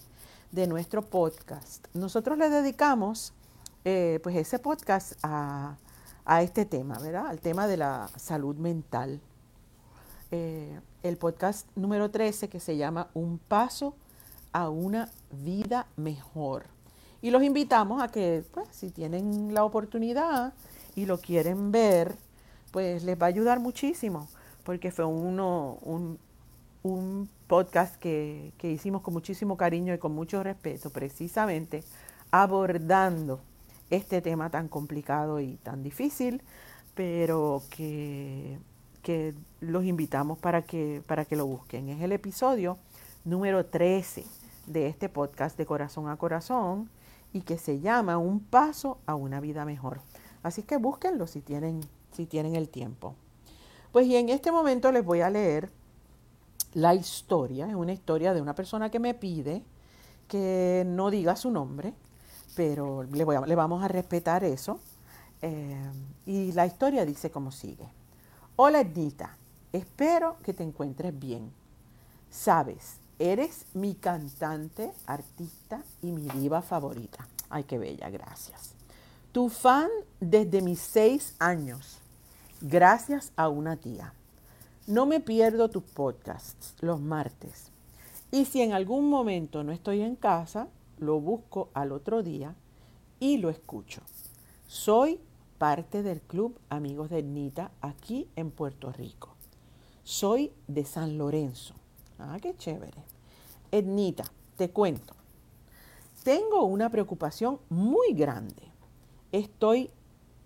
de 0.50 0.66
nuestro 0.66 1.02
podcast, 1.02 1.86
nosotros 1.94 2.36
le 2.36 2.50
dedicamos 2.50 3.32
eh, 3.84 4.18
pues 4.24 4.34
ese 4.34 4.58
podcast 4.58 5.12
a, 5.22 5.76
este 6.26 6.64
tema, 6.64 6.98
¿verdad? 6.98 7.26
Al 7.26 7.40
tema 7.40 7.66
de 7.66 7.76
la 7.76 8.08
salud 8.16 8.56
mental. 8.56 9.20
Eh, 10.30 10.80
el 11.02 11.16
podcast 11.16 11.68
número 11.76 12.10
13 12.10 12.48
que 12.48 12.60
se 12.60 12.76
llama 12.76 13.08
Un 13.14 13.38
paso 13.38 13.94
a 14.52 14.70
una 14.70 15.10
vida 15.30 15.86
mejor. 15.96 16.64
Y 17.20 17.30
los 17.30 17.42
invitamos 17.42 18.02
a 18.02 18.08
que, 18.08 18.44
pues, 18.52 18.68
si 18.70 18.90
tienen 18.90 19.52
la 19.54 19.64
oportunidad 19.64 20.54
y 20.94 21.06
lo 21.06 21.18
quieren 21.18 21.72
ver, 21.72 22.16
pues 22.70 23.04
les 23.04 23.20
va 23.20 23.26
a 23.26 23.28
ayudar 23.28 23.60
muchísimo, 23.60 24.28
porque 24.64 24.90
fue 24.90 25.04
uno, 25.04 25.78
un, 25.82 26.18
un 26.82 27.28
podcast 27.46 27.96
que, 27.96 28.52
que 28.58 28.70
hicimos 28.70 29.02
con 29.02 29.14
muchísimo 29.14 29.56
cariño 29.56 29.94
y 29.94 29.98
con 29.98 30.14
mucho 30.14 30.42
respeto, 30.42 30.90
precisamente 30.90 31.84
abordando 32.30 33.40
este 33.90 34.20
tema 34.20 34.50
tan 34.50 34.68
complicado 34.68 35.40
y 35.40 35.56
tan 35.56 35.82
difícil, 35.82 36.42
pero 36.94 37.62
que, 37.70 38.58
que 39.02 39.34
los 39.60 39.84
invitamos 39.84 40.38
para 40.38 40.62
que, 40.62 41.02
para 41.06 41.24
que 41.24 41.36
lo 41.36 41.46
busquen. 41.46 41.88
Es 41.88 42.02
el 42.02 42.12
episodio 42.12 42.78
número 43.24 43.66
13 43.66 44.24
de 44.66 44.86
este 44.86 45.08
podcast 45.08 45.56
de 45.56 45.66
corazón 45.66 46.08
a 46.08 46.16
corazón 46.16 46.88
y 47.32 47.42
que 47.42 47.58
se 47.58 47.80
llama 47.80 48.18
Un 48.18 48.40
paso 48.40 48.98
a 49.06 49.14
una 49.14 49.40
vida 49.40 49.64
mejor. 49.64 50.00
Así 50.42 50.62
que 50.62 50.76
búsquenlo 50.76 51.26
si 51.26 51.40
tienen, 51.40 51.80
si 52.12 52.26
tienen 52.26 52.54
el 52.54 52.68
tiempo. 52.68 53.14
Pues 53.92 54.06
y 54.06 54.16
en 54.16 54.28
este 54.28 54.52
momento 54.52 54.92
les 54.92 55.04
voy 55.04 55.20
a 55.20 55.30
leer 55.30 55.70
la 56.74 56.94
historia, 56.94 57.68
es 57.68 57.74
una 57.74 57.92
historia 57.92 58.34
de 58.34 58.42
una 58.42 58.54
persona 58.54 58.90
que 58.90 58.98
me 58.98 59.14
pide 59.14 59.62
que 60.28 60.84
no 60.86 61.10
diga 61.10 61.36
su 61.36 61.50
nombre, 61.50 61.94
pero 62.54 63.02
le, 63.04 63.24
vamos 63.24 63.82
a 63.82 63.88
respetar 63.88 64.44
eso. 64.44 64.80
Eh, 65.42 65.90
y 66.26 66.52
la 66.52 66.66
historia 66.66 67.04
dice 67.04 67.30
como 67.30 67.50
sigue. 67.50 67.88
Hola 68.56 68.80
Ednita, 68.80 69.36
espero 69.72 70.36
que 70.42 70.54
te 70.54 70.62
encuentres 70.62 71.18
bien. 71.18 71.52
Sabes, 72.30 72.96
eres 73.18 73.66
mi 73.74 73.94
cantante, 73.94 74.92
artista 75.06 75.82
y 76.02 76.12
mi 76.12 76.28
diva 76.28 76.62
favorita. 76.62 77.26
Ay, 77.50 77.64
qué 77.64 77.78
bella, 77.78 78.08
gracias. 78.10 78.74
Tu 79.32 79.48
fan 79.48 79.88
desde 80.20 80.62
mis 80.62 80.80
seis 80.80 81.34
años, 81.38 81.98
gracias 82.60 83.32
a 83.36 83.48
una 83.48 83.76
tía. 83.76 84.14
No 84.86 85.06
me 85.06 85.20
pierdo 85.20 85.70
tus 85.70 85.82
podcasts 85.82 86.74
los 86.80 87.00
martes. 87.00 87.70
Y 88.30 88.44
si 88.46 88.62
en 88.62 88.72
algún 88.72 89.08
momento 89.08 89.62
no 89.64 89.72
estoy 89.72 90.02
en 90.02 90.16
casa, 90.16 90.68
lo 90.98 91.20
busco 91.20 91.70
al 91.74 91.92
otro 91.92 92.22
día 92.22 92.54
y 93.20 93.38
lo 93.38 93.50
escucho. 93.50 94.02
Soy 94.66 95.20
parte 95.58 96.02
del 96.02 96.20
Club 96.20 96.58
Amigos 96.68 97.10
de 97.10 97.20
Ednita 97.20 97.70
aquí 97.80 98.28
en 98.36 98.50
Puerto 98.50 98.92
Rico. 98.92 99.34
Soy 100.02 100.52
de 100.66 100.84
San 100.84 101.16
Lorenzo. 101.16 101.74
Ah, 102.18 102.38
qué 102.40 102.56
chévere. 102.56 103.02
Ednita, 103.70 104.24
te 104.56 104.70
cuento. 104.70 105.14
Tengo 106.22 106.64
una 106.64 106.90
preocupación 106.90 107.60
muy 107.68 108.12
grande. 108.14 108.62
Estoy 109.32 109.90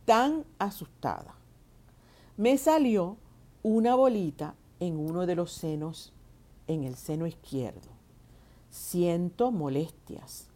tan 0.04 0.44
asustada. 0.58 1.34
Me 2.36 2.56
salió 2.58 3.16
una 3.62 3.94
bolita 3.94 4.54
en 4.80 4.96
uno 4.96 5.26
de 5.26 5.34
los 5.34 5.52
senos, 5.52 6.12
en 6.68 6.84
el 6.84 6.94
seno 6.94 7.26
izquierdo 7.26 7.97
siento 8.70 9.50
molestias, 9.50 10.48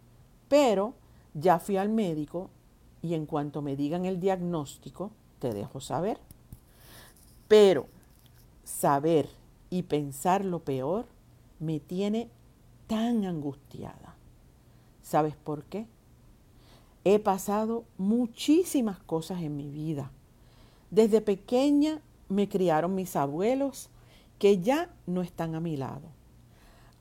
pero 0.49 0.95
ya 1.35 1.59
fui 1.59 1.77
al 1.77 1.89
médico 1.89 2.51
y 3.01 3.15
en 3.15 3.27
cuanto 3.27 3.63
me 3.63 3.77
digan 3.77 4.05
el 4.05 4.21
diagnóstico, 4.21 5.11
te 5.39 5.53
dejo 5.53 5.81
saber. 5.81 6.19
Pero 7.49 7.87
saber 8.65 9.29
y 9.71 9.83
pensar 9.83 10.45
lo 10.45 10.61
peor 10.61 11.07
me 11.59 11.81
tiene 11.81 12.29
tan 12.87 13.25
angustiada. 13.25 14.17
¿Sabes 15.03 15.37
por 15.37 15.65
qué? 15.65 15.87
He 17.05 17.19
pasado 17.19 17.85
muchísimas 17.99 19.01
cosas 19.01 19.43
en 19.43 19.57
mi 19.57 19.71
vida. 19.71 20.13
Desde 20.91 21.21
pequeña 21.21 22.01
me 22.29 22.49
criaron 22.49 22.95
mis 22.95 23.17
abuelos 23.17 23.89
que 24.39 24.61
ya 24.61 24.95
no 25.07 25.23
están 25.23 25.55
a 25.55 25.61
mi 25.61 25.77
lado 25.77 26.22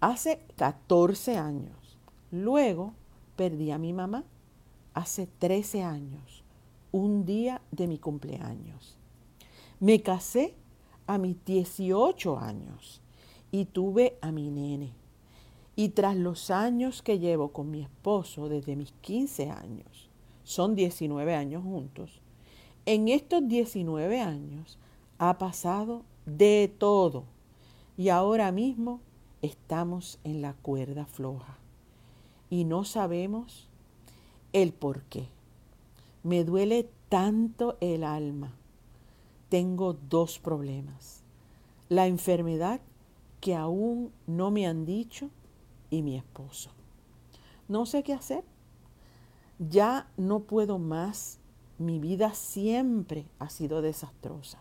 hace 0.01 0.41
14 0.57 1.37
años. 1.37 1.97
Luego 2.31 2.93
perdí 3.37 3.71
a 3.71 3.77
mi 3.77 3.93
mamá 3.93 4.25
hace 4.93 5.27
13 5.39 5.83
años, 5.83 6.43
un 6.91 7.25
día 7.25 7.61
de 7.71 7.87
mi 7.87 7.97
cumpleaños. 7.97 8.97
Me 9.79 10.01
casé 10.01 10.53
a 11.07 11.17
mis 11.17 11.43
18 11.45 12.37
años 12.37 13.01
y 13.51 13.65
tuve 13.65 14.17
a 14.21 14.31
mi 14.31 14.49
nene. 14.49 14.91
Y 15.75 15.89
tras 15.89 16.17
los 16.17 16.51
años 16.51 17.01
que 17.01 17.19
llevo 17.19 17.49
con 17.53 17.71
mi 17.71 17.81
esposo 17.81 18.49
desde 18.49 18.75
mis 18.75 18.91
15 19.01 19.49
años, 19.49 20.09
son 20.43 20.75
19 20.75 21.33
años 21.33 21.63
juntos, 21.63 22.21
en 22.85 23.07
estos 23.07 23.47
19 23.47 24.19
años 24.19 24.77
ha 25.17 25.37
pasado 25.37 26.03
de 26.25 26.73
todo. 26.77 27.23
Y 27.97 28.09
ahora 28.09 28.51
mismo 28.51 28.99
estamos 29.41 30.19
en 30.23 30.41
la 30.41 30.53
cuerda 30.53 31.05
floja 31.05 31.57
y 32.49 32.65
no 32.65 32.83
sabemos 32.83 33.69
el 34.53 34.73
por 34.73 35.03
qué. 35.03 35.29
Me 36.23 36.43
duele 36.43 36.89
tanto 37.09 37.77
el 37.81 38.03
alma. 38.03 38.53
Tengo 39.49 39.93
dos 39.93 40.39
problemas. 40.39 41.23
La 41.89 42.07
enfermedad 42.07 42.81
que 43.39 43.55
aún 43.55 44.11
no 44.27 44.51
me 44.51 44.67
han 44.67 44.85
dicho 44.85 45.29
y 45.89 46.03
mi 46.03 46.15
esposo. 46.15 46.71
No 47.67 47.85
sé 47.85 48.03
qué 48.03 48.13
hacer. 48.13 48.43
Ya 49.57 50.09
no 50.17 50.41
puedo 50.41 50.77
más. 50.77 51.39
Mi 51.77 51.99
vida 51.99 52.33
siempre 52.33 53.25
ha 53.39 53.49
sido 53.49 53.81
desastrosa. 53.81 54.59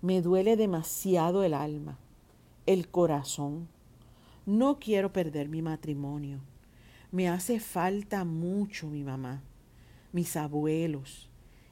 Me 0.00 0.22
duele 0.22 0.56
demasiado 0.56 1.44
el 1.44 1.52
alma, 1.54 1.98
el 2.66 2.88
corazón 2.88 3.68
no 4.46 4.78
quiero 4.78 5.12
perder 5.12 5.48
mi 5.48 5.62
matrimonio. 5.62 6.40
Me 7.10 7.28
hace 7.28 7.60
falta 7.60 8.24
mucho 8.24 8.88
mi 8.88 9.04
mamá, 9.04 9.42
mis 10.12 10.36
abuelos 10.36 11.28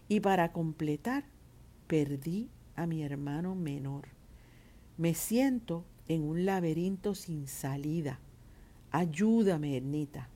Y 0.08 0.20
para 0.20 0.52
completar, 0.52 1.24
perdí 1.86 2.48
a 2.76 2.86
mi 2.86 3.02
hermano 3.02 3.54
menor. 3.54 4.08
Me 4.96 5.14
siento 5.14 5.84
en 6.08 6.22
un 6.22 6.44
laberinto 6.44 7.14
sin 7.14 7.46
salida. 7.46 8.18
Ayúdame, 8.90 9.76
Ernita. 9.76 10.28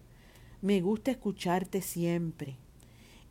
Me 0.62 0.80
gusta 0.80 1.10
escucharte 1.10 1.82
siempre 1.82 2.56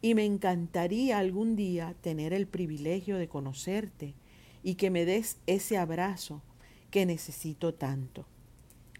y 0.01 0.15
me 0.15 0.25
encantaría 0.25 1.17
algún 1.17 1.55
día 1.55 1.95
tener 2.01 2.33
el 2.33 2.45
privilegio 2.45 3.17
de 3.17 3.29
conocerte 3.29 4.13
y 4.61 4.75
que 4.75 4.89
me 4.89 5.05
des 5.05 5.37
ese 5.47 5.77
abrazo 5.77 6.41
que 6.91 7.05
necesito 7.05 7.73
tanto. 7.73 8.25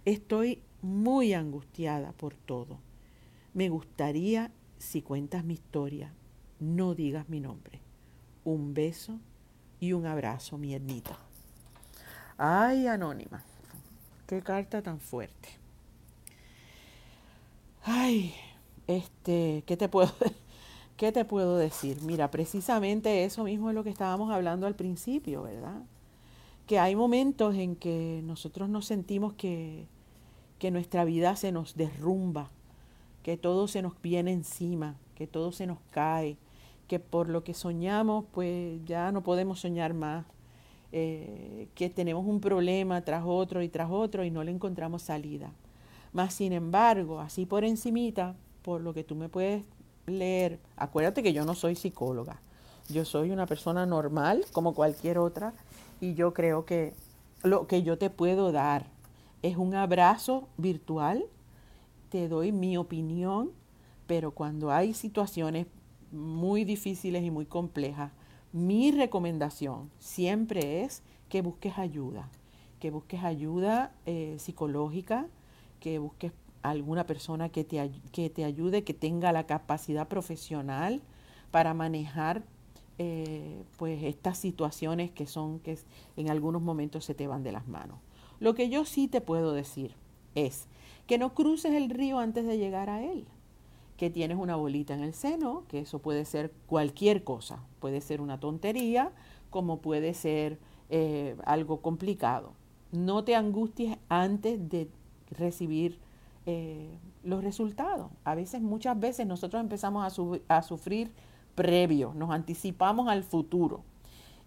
Estoy 0.06 0.62
muy 0.82 1.34
angustiada 1.34 2.12
por 2.12 2.36
todo. 2.36 2.80
Me 3.54 3.70
gustaría, 3.70 4.52
si 4.78 5.02
cuentas 5.02 5.44
mi 5.44 5.54
historia, 5.54 6.14
no 6.60 6.94
digas 6.96 7.30
mi 7.30 7.40
nombre. 7.40 7.80
Un 8.44 8.74
beso 8.74 9.20
y 9.80 9.94
un 9.94 10.06
abrazo, 10.06 10.58
mi 10.58 10.74
Ernita. 10.74 11.18
Ay, 12.38 12.88
anónima, 12.88 13.44
qué 14.28 14.42
carta 14.42 14.82
tan 14.82 15.00
fuerte. 15.00 15.50
Ay, 17.84 18.34
este, 18.88 19.64
¿qué 19.66 19.78
te 19.78 19.88
puedo 19.88 20.12
¿Qué 20.98 21.12
te 21.12 21.26
puedo 21.26 21.58
decir? 21.58 22.02
Mira, 22.04 22.30
precisamente 22.30 23.26
eso 23.26 23.44
mismo 23.44 23.70
es 23.70 23.76
lo 23.76 23.84
que 23.84 23.90
estábamos 23.90 24.32
hablando 24.32 24.68
al 24.68 24.76
principio, 24.76 25.44
¿verdad? 25.44 25.82
Que 26.68 26.80
hay 26.80 26.96
momentos 26.96 27.56
en 27.56 27.76
que 27.76 28.22
nosotros 28.24 28.70
nos 28.70 28.86
sentimos 28.86 29.34
que, 29.34 29.88
que 30.64 30.72
nuestra 30.72 31.04
vida 31.04 31.36
se 31.36 31.52
nos 31.52 31.76
derrumba, 31.76 32.48
que 33.22 33.36
todo 33.36 33.68
se 33.68 33.82
nos 33.82 34.02
viene 34.02 34.32
encima, 34.32 34.96
que 35.14 35.28
todo 35.28 35.52
se 35.52 35.68
nos 35.68 35.78
cae, 35.92 36.38
que 36.88 37.00
por 37.00 37.28
lo 37.28 37.44
que 37.44 37.54
soñamos, 37.54 38.24
pues 38.32 38.80
ya 38.86 39.12
no 39.12 39.24
podemos 39.24 39.60
soñar 39.60 39.94
más, 39.94 40.26
eh, 40.94 41.68
que 41.76 41.90
tenemos 41.90 42.26
un 42.26 42.40
problema 42.40 43.02
tras 43.02 43.26
otro 43.26 43.62
y 43.62 43.68
tras 43.68 43.92
otro 43.92 44.24
y 44.24 44.32
no 44.32 44.42
le 44.46 44.52
encontramos 44.52 45.02
salida. 45.02 45.52
Más 46.14 46.34
sin 46.34 46.54
embargo, 46.54 47.20
así 47.20 47.46
por 47.46 47.66
encimita, 47.66 48.34
por 48.62 48.80
lo 48.80 48.94
que 48.94 49.04
tú 49.04 49.16
me 49.16 49.28
puedes 49.28 49.66
leer. 50.06 50.62
Acuérdate 50.78 51.24
que 51.24 51.34
yo 51.34 51.44
no 51.44 51.56
soy 51.56 51.76
psicóloga. 51.76 52.40
Yo 52.88 53.04
soy 53.04 53.32
una 53.32 53.48
persona 53.48 53.86
normal 53.86 54.46
como 54.54 54.74
cualquier 54.74 55.18
otra 55.18 55.52
y 56.00 56.14
yo 56.14 56.34
creo 56.34 56.64
que 56.64 56.94
lo 57.44 57.68
que 57.68 57.84
yo 57.84 57.98
te 57.98 58.10
puedo 58.10 58.54
dar 58.54 58.93
es 59.44 59.58
un 59.58 59.76
abrazo 59.76 60.48
virtual, 60.58 61.26
te 62.10 62.28
doy 62.30 62.52
mi 62.52 62.78
opinión, 62.78 63.52
pero 64.08 64.32
cuando 64.32 64.72
hay 64.72 64.94
situaciones 64.94 65.68
muy 66.12 66.64
difíciles 66.64 67.24
y 67.24 67.30
muy 67.30 67.46
complejas, 67.46 68.12
mi 68.54 68.92
recomendación 68.92 69.92
siempre 70.00 70.84
es 70.84 71.04
que 71.28 71.42
busques 71.42 71.78
ayuda, 71.78 72.30
que 72.80 72.90
busques 72.90 73.24
ayuda 73.24 73.92
eh, 74.06 74.38
psicológica, 74.40 75.28
que 75.80 76.00
busques 76.00 76.32
alguna 76.62 77.06
persona 77.06 77.50
que 77.50 77.66
te, 77.66 77.92
que 78.14 78.30
te 78.30 78.46
ayude, 78.46 78.84
que 78.84 78.94
tenga 78.94 79.34
la 79.34 79.46
capacidad 79.46 80.08
profesional 80.08 81.02
para 81.52 81.74
manejar 81.74 82.44
eh, 82.98 83.64
pues 83.78 84.04
estas 84.04 84.38
situaciones 84.38 85.12
que 85.12 85.28
son 85.28 85.60
que 85.60 85.78
en 86.16 86.30
algunos 86.30 86.62
momentos 86.62 87.04
se 87.04 87.14
te 87.14 87.28
van 87.28 87.44
de 87.44 87.52
las 87.52 87.68
manos. 87.68 87.98
Lo 88.44 88.56
que 88.56 88.68
yo 88.68 88.84
sí 88.84 89.08
te 89.08 89.22
puedo 89.22 89.54
decir 89.54 89.96
es 90.36 90.68
que 91.08 91.18
no 91.18 91.34
cruces 91.34 91.72
el 91.72 91.90
río 91.90 92.20
antes 92.20 92.46
de 92.46 92.58
llegar 92.58 92.90
a 92.90 93.02
él, 93.02 93.26
que 93.96 94.10
tienes 94.10 94.38
una 94.38 94.58
bolita 94.58 94.94
en 94.94 95.00
el 95.00 95.14
seno, 95.14 95.64
que 95.70 95.80
eso 95.80 96.00
puede 96.00 96.26
ser 96.26 96.52
cualquier 96.68 97.24
cosa, 97.24 97.64
puede 97.80 98.02
ser 98.02 98.20
una 98.20 98.42
tontería, 98.42 99.14
como 99.50 99.80
puede 99.80 100.14
ser 100.14 100.60
eh, 100.90 101.38
algo 101.46 101.80
complicado. 101.80 102.52
No 102.92 103.24
te 103.24 103.34
angusties 103.34 103.98
antes 104.10 104.68
de 104.68 104.90
recibir 105.32 105.98
eh, 106.46 106.90
los 107.24 107.46
resultados. 107.46 108.12
A 108.26 108.36
veces, 108.36 108.62
muchas 108.62 109.00
veces 109.00 109.26
nosotros 109.26 109.62
empezamos 109.62 110.06
a, 110.50 110.62
sufrir 110.64 111.14
previo, 111.56 112.14
nos 112.14 112.30
anticipamos 112.32 113.08
al 113.08 113.24
futuro. 113.24 113.86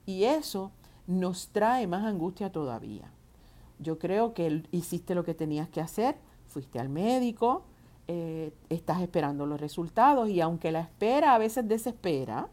Y 0.04 0.24
eso 0.24 0.70
nos 1.06 1.48
trae 1.48 1.87
más 1.87 2.04
angustia 2.04 2.52
todavía. 2.52 3.11
Yo 3.78 3.98
creo 3.98 4.34
que 4.34 4.62
hiciste 4.70 5.14
lo 5.14 5.24
que 5.24 5.34
tenías 5.34 5.68
que 5.68 5.80
hacer, 5.80 6.16
fuiste 6.46 6.78
al 6.78 6.88
médico, 6.88 7.64
eh, 8.08 8.52
estás 8.70 9.02
esperando 9.02 9.46
los 9.46 9.60
resultados 9.60 10.28
y 10.28 10.40
aunque 10.40 10.70
la 10.70 10.80
espera 10.80 11.34
a 11.34 11.38
veces 11.38 11.66
desespera, 11.66 12.48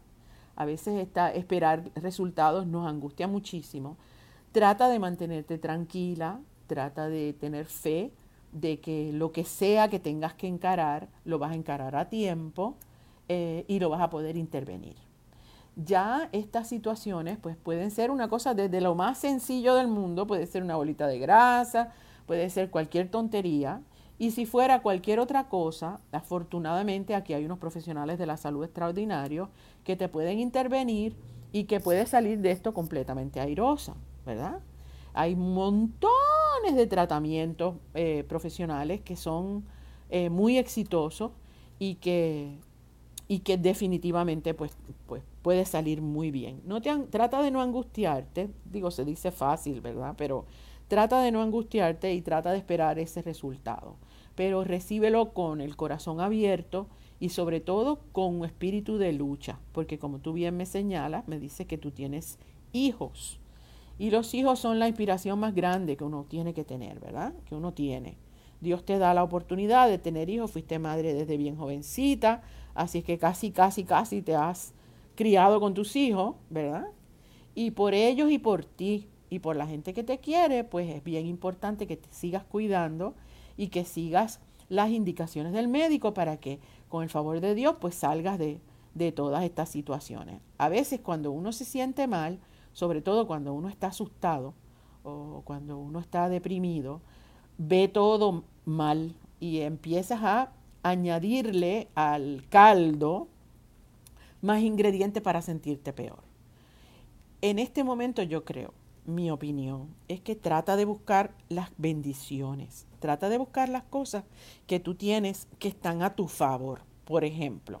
a 0.56 0.64
veces 0.64 1.00
está, 1.00 1.32
esperar 1.32 1.90
resultados 1.94 2.66
nos 2.66 2.86
angustia 2.86 3.28
muchísimo, 3.28 3.96
trata 4.52 4.88
de 4.88 4.98
mantenerte 4.98 5.58
tranquila, 5.58 6.40
trata 6.66 7.08
de 7.08 7.32
tener 7.32 7.66
fe, 7.66 8.12
de 8.52 8.80
que 8.80 9.12
lo 9.12 9.32
que 9.32 9.44
sea 9.44 9.88
que 9.88 9.98
tengas 9.98 10.34
que 10.34 10.46
encarar, 10.46 11.08
lo 11.24 11.38
vas 11.38 11.52
a 11.52 11.56
encarar 11.56 11.96
a 11.96 12.08
tiempo 12.08 12.76
eh, 13.28 13.64
y 13.68 13.80
lo 13.80 13.90
vas 13.90 14.00
a 14.00 14.10
poder 14.10 14.36
intervenir. 14.36 14.96
Ya 15.76 16.28
estas 16.32 16.68
situaciones 16.68 17.38
pues 17.38 17.56
pueden 17.56 17.90
ser 17.90 18.10
una 18.10 18.28
cosa 18.28 18.54
desde 18.54 18.80
lo 18.80 18.94
más 18.94 19.18
sencillo 19.18 19.74
del 19.74 19.88
mundo, 19.88 20.26
puede 20.26 20.46
ser 20.46 20.62
una 20.62 20.76
bolita 20.76 21.06
de 21.06 21.18
grasa, 21.18 21.92
puede 22.26 22.48
ser 22.50 22.70
cualquier 22.70 23.10
tontería, 23.10 23.82
y 24.18 24.30
si 24.30 24.46
fuera 24.46 24.80
cualquier 24.80 25.18
otra 25.18 25.48
cosa, 25.48 26.00
afortunadamente 26.12 27.14
aquí 27.14 27.34
hay 27.34 27.44
unos 27.44 27.58
profesionales 27.58 28.18
de 28.18 28.26
la 28.26 28.36
salud 28.36 28.64
extraordinarios 28.64 29.48
que 29.82 29.96
te 29.96 30.08
pueden 30.08 30.38
intervenir 30.38 31.16
y 31.52 31.64
que 31.64 31.80
puedes 31.80 32.10
salir 32.10 32.38
de 32.38 32.52
esto 32.52 32.72
completamente 32.72 33.40
airosa, 33.40 33.94
¿verdad? 34.24 34.60
Hay 35.14 35.34
montones 35.34 36.74
de 36.74 36.86
tratamientos 36.86 37.74
eh, 37.94 38.24
profesionales 38.28 39.00
que 39.00 39.16
son 39.16 39.64
eh, 40.10 40.30
muy 40.30 40.58
exitosos 40.58 41.32
y 41.80 41.96
que, 41.96 42.56
y 43.26 43.40
que 43.40 43.56
definitivamente 43.56 44.54
pues, 44.54 44.76
pues 45.06 45.22
puede 45.44 45.66
salir 45.66 46.00
muy 46.00 46.30
bien. 46.30 46.62
No 46.64 46.80
te, 46.80 46.90
trata 47.10 47.42
de 47.42 47.50
no 47.50 47.60
angustiarte, 47.60 48.48
digo, 48.64 48.90
se 48.90 49.04
dice 49.04 49.30
fácil, 49.30 49.82
¿verdad? 49.82 50.14
Pero 50.16 50.46
trata 50.88 51.20
de 51.20 51.30
no 51.32 51.42
angustiarte 51.42 52.14
y 52.14 52.22
trata 52.22 52.50
de 52.50 52.56
esperar 52.56 52.98
ese 52.98 53.20
resultado. 53.20 53.96
Pero 54.36 54.64
recíbelo 54.64 55.34
con 55.34 55.60
el 55.60 55.76
corazón 55.76 56.22
abierto 56.22 56.88
y 57.20 57.28
sobre 57.28 57.60
todo 57.60 58.00
con 58.12 58.36
un 58.36 58.46
espíritu 58.46 58.96
de 58.96 59.12
lucha, 59.12 59.60
porque 59.72 59.98
como 59.98 60.18
tú 60.18 60.32
bien 60.32 60.56
me 60.56 60.64
señalas, 60.64 61.28
me 61.28 61.38
dice 61.38 61.66
que 61.66 61.76
tú 61.76 61.90
tienes 61.90 62.38
hijos. 62.72 63.38
Y 63.98 64.10
los 64.10 64.32
hijos 64.32 64.58
son 64.58 64.78
la 64.78 64.88
inspiración 64.88 65.38
más 65.38 65.54
grande 65.54 65.98
que 65.98 66.04
uno 66.04 66.24
tiene 66.26 66.54
que 66.54 66.64
tener, 66.64 67.00
¿verdad? 67.00 67.34
Que 67.44 67.54
uno 67.54 67.74
tiene. 67.74 68.16
Dios 68.62 68.82
te 68.86 68.98
da 68.98 69.12
la 69.12 69.22
oportunidad 69.22 69.90
de 69.90 69.98
tener 69.98 70.30
hijos, 70.30 70.52
fuiste 70.52 70.78
madre 70.78 71.12
desde 71.12 71.36
bien 71.36 71.56
jovencita, 71.56 72.40
así 72.74 73.00
es 73.00 73.04
que 73.04 73.18
casi, 73.18 73.50
casi, 73.50 73.84
casi 73.84 74.22
te 74.22 74.36
has 74.36 74.72
criado 75.14 75.60
con 75.60 75.74
tus 75.74 75.96
hijos, 75.96 76.36
¿verdad? 76.50 76.86
Y 77.54 77.72
por 77.72 77.94
ellos 77.94 78.30
y 78.30 78.38
por 78.38 78.64
ti 78.64 79.08
y 79.30 79.38
por 79.38 79.56
la 79.56 79.66
gente 79.66 79.94
que 79.94 80.04
te 80.04 80.18
quiere, 80.18 80.64
pues 80.64 80.88
es 80.90 81.02
bien 81.02 81.26
importante 81.26 81.86
que 81.86 81.96
te 81.96 82.12
sigas 82.12 82.44
cuidando 82.44 83.14
y 83.56 83.68
que 83.68 83.84
sigas 83.84 84.40
las 84.68 84.90
indicaciones 84.90 85.52
del 85.52 85.68
médico 85.68 86.14
para 86.14 86.38
que 86.38 86.60
con 86.88 87.02
el 87.02 87.10
favor 87.10 87.40
de 87.40 87.54
Dios 87.54 87.76
pues 87.80 87.94
salgas 87.94 88.38
de, 88.38 88.60
de 88.94 89.12
todas 89.12 89.44
estas 89.44 89.68
situaciones. 89.68 90.40
A 90.58 90.68
veces 90.68 91.00
cuando 91.00 91.30
uno 91.30 91.52
se 91.52 91.64
siente 91.64 92.06
mal, 92.06 92.38
sobre 92.72 93.02
todo 93.02 93.26
cuando 93.26 93.52
uno 93.52 93.68
está 93.68 93.88
asustado 93.88 94.54
o 95.02 95.42
cuando 95.44 95.78
uno 95.78 96.00
está 96.00 96.28
deprimido, 96.28 97.00
ve 97.58 97.88
todo 97.88 98.44
mal 98.64 99.14
y 99.38 99.60
empiezas 99.60 100.22
a 100.22 100.52
añadirle 100.82 101.88
al 101.94 102.44
caldo 102.48 103.28
más 104.44 104.62
ingredientes 104.62 105.22
para 105.22 105.42
sentirte 105.42 105.92
peor. 105.92 106.22
En 107.40 107.58
este 107.58 107.82
momento 107.82 108.22
yo 108.22 108.44
creo, 108.44 108.72
mi 109.04 109.30
opinión, 109.30 109.88
es 110.08 110.20
que 110.20 110.36
trata 110.36 110.76
de 110.76 110.84
buscar 110.84 111.34
las 111.48 111.70
bendiciones, 111.76 112.86
trata 113.00 113.28
de 113.28 113.38
buscar 113.38 113.68
las 113.68 113.84
cosas 113.84 114.24
que 114.66 114.80
tú 114.80 114.94
tienes 114.94 115.48
que 115.58 115.68
están 115.68 116.02
a 116.02 116.14
tu 116.14 116.28
favor. 116.28 116.82
Por 117.04 117.24
ejemplo, 117.24 117.80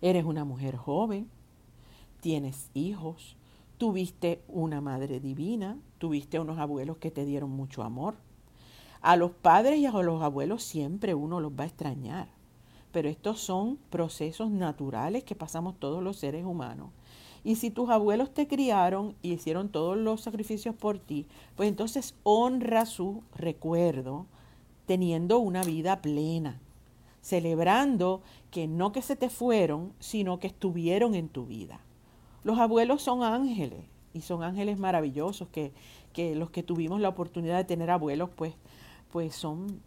eres 0.00 0.24
una 0.24 0.44
mujer 0.44 0.76
joven, 0.76 1.28
tienes 2.20 2.70
hijos, 2.74 3.36
Tuviste 3.82 4.44
una 4.46 4.80
madre 4.80 5.18
divina, 5.18 5.76
tuviste 5.98 6.38
unos 6.38 6.56
abuelos 6.60 6.98
que 6.98 7.10
te 7.10 7.24
dieron 7.24 7.50
mucho 7.50 7.82
amor. 7.82 8.14
A 9.00 9.16
los 9.16 9.32
padres 9.32 9.80
y 9.80 9.86
a 9.86 9.90
los 9.90 10.22
abuelos 10.22 10.62
siempre 10.62 11.16
uno 11.16 11.40
los 11.40 11.50
va 11.50 11.64
a 11.64 11.66
extrañar, 11.66 12.28
pero 12.92 13.08
estos 13.08 13.40
son 13.40 13.78
procesos 13.90 14.50
naturales 14.50 15.24
que 15.24 15.34
pasamos 15.34 15.74
todos 15.78 16.02
los 16.02 16.16
seres 16.18 16.44
humanos. 16.44 16.90
Y 17.44 17.56
si 17.56 17.70
tus 17.70 17.90
abuelos 17.90 18.32
te 18.32 18.46
criaron 18.46 19.16
y 19.20 19.32
hicieron 19.32 19.68
todos 19.68 19.96
los 19.96 20.20
sacrificios 20.20 20.76
por 20.76 20.98
ti, 20.98 21.26
pues 21.56 21.68
entonces 21.68 22.14
honra 22.22 22.86
su 22.86 23.22
recuerdo 23.34 24.26
teniendo 24.86 25.38
una 25.38 25.64
vida 25.64 26.00
plena. 26.02 26.60
celebrando 27.22 28.20
que 28.50 28.66
no 28.66 28.90
que 28.90 29.00
se 29.00 29.14
te 29.16 29.30
fueron, 29.30 29.92
sino 30.00 30.40
que 30.40 30.48
estuvieron 30.48 31.14
en 31.14 31.28
tu 31.28 31.46
vida. 31.46 31.80
Los 32.44 32.58
abuelos 32.58 33.00
son 33.02 33.22
ángeles 33.22 33.84
y 34.12 34.22
son 34.22 34.42
ángeles 34.42 34.78
maravillosos 34.78 35.48
que, 35.48 35.72
que 36.12 36.34
los 36.34 36.50
que 36.50 36.64
tuvimos 36.64 37.00
la 37.00 37.08
oportunidad 37.08 37.56
de 37.58 37.64
tener 37.64 37.90
abuelos, 37.90 38.28
pues, 38.34 38.54
pues 39.12 39.34
son, 39.36 39.80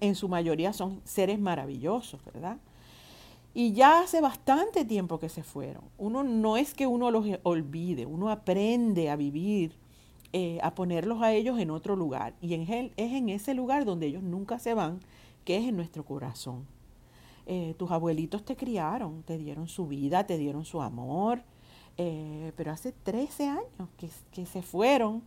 en 0.00 0.14
su 0.14 0.28
mayoría 0.28 0.72
son 0.72 1.00
seres 1.04 1.38
maravillosos, 1.38 2.24
¿verdad? 2.24 2.58
Y 3.54 3.72
ya 3.72 4.00
hace 4.00 4.20
bastante 4.20 4.84
tiempo 4.84 5.18
que 5.18 5.30
se 5.30 5.42
fueron. 5.42 5.84
Uno 5.96 6.22
no 6.22 6.58
es 6.58 6.74
que 6.74 6.86
uno 6.86 7.10
los 7.10 7.26
olvide, 7.42 8.04
uno 8.04 8.30
aprende 8.30 9.08
a 9.08 9.16
vivir, 9.16 9.72
eh, 10.34 10.58
a 10.62 10.74
ponerlos 10.74 11.22
a 11.22 11.32
ellos 11.32 11.58
en 11.58 11.70
otro 11.70 11.96
lugar. 11.96 12.34
Y 12.42 12.52
en 12.52 12.62
es 12.70 13.12
en 13.12 13.30
ese 13.30 13.54
lugar 13.54 13.86
donde 13.86 14.08
ellos 14.08 14.22
nunca 14.22 14.58
se 14.58 14.74
van, 14.74 15.00
que 15.46 15.56
es 15.56 15.64
en 15.64 15.76
nuestro 15.76 16.04
corazón. 16.04 16.66
Eh, 17.46 17.74
tus 17.78 17.90
abuelitos 17.90 18.44
te 18.44 18.56
criaron, 18.56 19.22
te 19.22 19.38
dieron 19.38 19.68
su 19.68 19.86
vida, 19.86 20.26
te 20.26 20.36
dieron 20.36 20.66
su 20.66 20.82
amor, 20.82 21.42
eh, 21.96 22.52
pero 22.56 22.72
hace 22.72 22.92
13 22.92 23.48
años 23.48 23.88
que, 23.96 24.10
que, 24.32 24.44
se 24.44 24.60
fueron, 24.60 25.22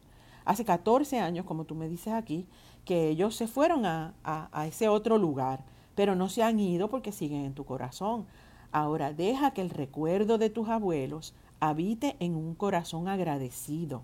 hace 0.45 0.65
14 0.65 1.19
años, 1.19 1.45
como 1.45 1.63
tú 1.63 1.73
me 1.73 1.89
dices 1.89 2.13
aquí, 2.13 2.45
que 2.85 3.09
ellos 3.09 3.35
se 3.35 3.47
fueron 3.47 3.85
a, 3.85 4.13
a 4.23 4.67
ese 4.67 4.89
otro 4.89 5.17
lugar 5.17 5.63
pero 5.99 6.15
no 6.15 6.29
se 6.29 6.43
han 6.43 6.61
ido 6.61 6.89
porque 6.89 7.11
siguen 7.11 7.43
en 7.43 7.53
tu 7.53 7.65
corazón. 7.65 8.25
Ahora 8.71 9.11
deja 9.11 9.51
que 9.51 9.59
el 9.59 9.69
recuerdo 9.69 10.37
de 10.37 10.49
tus 10.49 10.69
abuelos 10.69 11.33
habite 11.59 12.15
en 12.21 12.37
un 12.37 12.55
corazón 12.55 13.09
agradecido, 13.09 14.03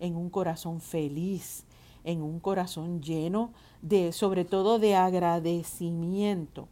en 0.00 0.16
un 0.16 0.28
corazón 0.28 0.82
feliz, 0.82 1.64
en 2.04 2.20
un 2.20 2.40
corazón 2.40 3.00
lleno 3.00 3.52
de, 3.80 4.12
sobre 4.12 4.44
todo 4.44 4.78
de 4.78 4.96
agradecimiento 4.96 6.68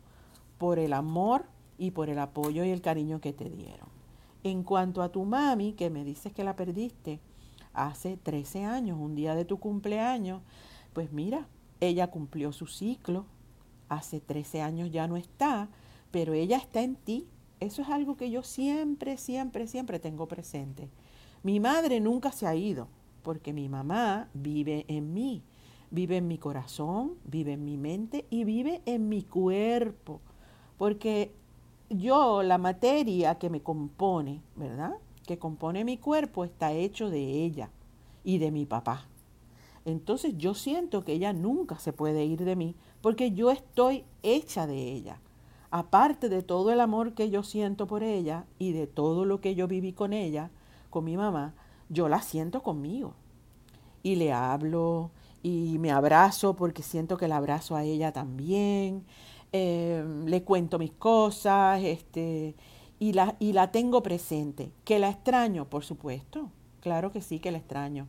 por 0.58 0.78
el 0.78 0.92
amor 0.92 1.46
y 1.78 1.92
por 1.92 2.10
el 2.10 2.18
apoyo 2.18 2.62
y 2.62 2.68
el 2.68 2.82
cariño 2.82 3.22
que 3.22 3.32
te 3.32 3.48
dieron. 3.48 3.88
En 4.44 4.64
cuanto 4.64 5.00
a 5.00 5.08
tu 5.08 5.24
mami, 5.24 5.72
que 5.72 5.88
me 5.88 6.04
dices 6.04 6.30
que 6.34 6.44
la 6.44 6.56
perdiste 6.56 7.20
hace 7.72 8.18
13 8.18 8.66
años, 8.66 8.98
un 9.00 9.14
día 9.14 9.34
de 9.34 9.46
tu 9.46 9.58
cumpleaños, 9.58 10.42
pues 10.92 11.12
mira, 11.12 11.48
ella 11.80 12.10
cumplió 12.10 12.52
su 12.52 12.66
ciclo, 12.66 13.26
hace 13.88 14.20
13 14.20 14.62
años 14.62 14.90
ya 14.90 15.06
no 15.06 15.16
está, 15.16 15.68
pero 16.10 16.32
ella 16.32 16.56
está 16.56 16.82
en 16.82 16.96
ti. 16.96 17.26
Eso 17.60 17.82
es 17.82 17.88
algo 17.88 18.16
que 18.16 18.30
yo 18.30 18.42
siempre, 18.42 19.16
siempre, 19.16 19.66
siempre 19.66 19.98
tengo 19.98 20.26
presente. 20.26 20.88
Mi 21.42 21.60
madre 21.60 22.00
nunca 22.00 22.32
se 22.32 22.46
ha 22.46 22.54
ido, 22.54 22.88
porque 23.22 23.52
mi 23.52 23.68
mamá 23.68 24.28
vive 24.34 24.84
en 24.88 25.12
mí, 25.12 25.42
vive 25.90 26.16
en 26.16 26.28
mi 26.28 26.38
corazón, 26.38 27.14
vive 27.24 27.52
en 27.52 27.64
mi 27.64 27.76
mente 27.76 28.26
y 28.30 28.44
vive 28.44 28.82
en 28.86 29.08
mi 29.08 29.22
cuerpo. 29.22 30.20
Porque 30.78 31.32
yo, 31.88 32.42
la 32.42 32.58
materia 32.58 33.36
que 33.36 33.50
me 33.50 33.62
compone, 33.62 34.40
¿verdad? 34.56 34.94
Que 35.26 35.38
compone 35.38 35.84
mi 35.84 35.98
cuerpo 35.98 36.44
está 36.44 36.72
hecho 36.72 37.10
de 37.10 37.44
ella 37.44 37.70
y 38.24 38.38
de 38.38 38.50
mi 38.50 38.66
papá. 38.66 39.06
Entonces 39.84 40.34
yo 40.36 40.54
siento 40.54 41.04
que 41.04 41.12
ella 41.12 41.32
nunca 41.32 41.78
se 41.78 41.92
puede 41.92 42.24
ir 42.24 42.44
de 42.44 42.56
mí 42.56 42.76
porque 43.00 43.32
yo 43.32 43.50
estoy 43.50 44.04
hecha 44.22 44.66
de 44.66 44.92
ella. 44.92 45.20
Aparte 45.70 46.28
de 46.28 46.42
todo 46.42 46.70
el 46.70 46.80
amor 46.80 47.14
que 47.14 47.30
yo 47.30 47.42
siento 47.42 47.86
por 47.86 48.02
ella 48.02 48.44
y 48.58 48.72
de 48.72 48.86
todo 48.86 49.24
lo 49.24 49.40
que 49.40 49.54
yo 49.54 49.66
viví 49.66 49.92
con 49.92 50.12
ella, 50.12 50.50
con 50.90 51.04
mi 51.04 51.16
mamá, 51.16 51.54
yo 51.88 52.08
la 52.08 52.20
siento 52.22 52.62
conmigo. 52.62 53.14
Y 54.02 54.16
le 54.16 54.32
hablo 54.32 55.10
y 55.42 55.78
me 55.78 55.90
abrazo 55.90 56.54
porque 56.54 56.82
siento 56.82 57.16
que 57.16 57.28
la 57.28 57.38
abrazo 57.38 57.74
a 57.74 57.84
ella 57.84 58.12
también. 58.12 59.04
Em, 59.52 60.24
le 60.26 60.42
cuento 60.44 60.78
mis 60.78 60.92
cosas 60.92 61.82
este, 61.82 62.54
y, 62.98 63.12
la, 63.12 63.36
y 63.38 63.52
la 63.52 63.72
tengo 63.72 64.02
presente. 64.02 64.70
Que 64.84 64.98
la 64.98 65.08
extraño, 65.08 65.68
por 65.68 65.84
supuesto. 65.84 66.50
Claro 66.80 67.12
que 67.12 67.20
sí 67.20 67.38
que 67.38 67.50
la 67.50 67.58
extraño. 67.58 68.08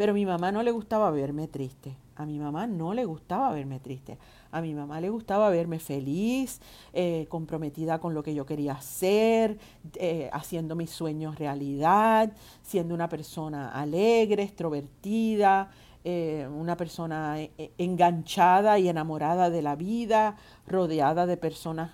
Pero 0.00 0.12
a 0.12 0.14
mi 0.14 0.24
mamá 0.24 0.50
no 0.50 0.62
le 0.62 0.70
gustaba 0.70 1.10
verme 1.10 1.46
triste. 1.46 1.94
A 2.16 2.24
mi 2.24 2.38
mamá 2.38 2.66
no 2.66 2.94
le 2.94 3.04
gustaba 3.04 3.52
verme 3.52 3.80
triste. 3.80 4.16
A 4.50 4.62
mi 4.62 4.72
mamá 4.72 4.98
le 4.98 5.10
gustaba 5.10 5.50
verme 5.50 5.78
feliz, 5.78 6.62
eh, 6.94 7.26
comprometida 7.28 7.98
con 7.98 8.14
lo 8.14 8.22
que 8.22 8.34
yo 8.34 8.46
quería 8.46 8.72
hacer, 8.72 9.58
eh, 9.96 10.30
haciendo 10.32 10.74
mis 10.74 10.88
sueños 10.88 11.38
realidad, 11.38 12.32
siendo 12.62 12.94
una 12.94 13.10
persona 13.10 13.72
alegre, 13.72 14.44
extrovertida, 14.44 15.70
eh, 16.02 16.48
una 16.50 16.78
persona 16.78 17.36
enganchada 17.76 18.78
y 18.78 18.88
enamorada 18.88 19.50
de 19.50 19.60
la 19.60 19.76
vida, 19.76 20.36
rodeada 20.66 21.26
de 21.26 21.36
personas 21.36 21.90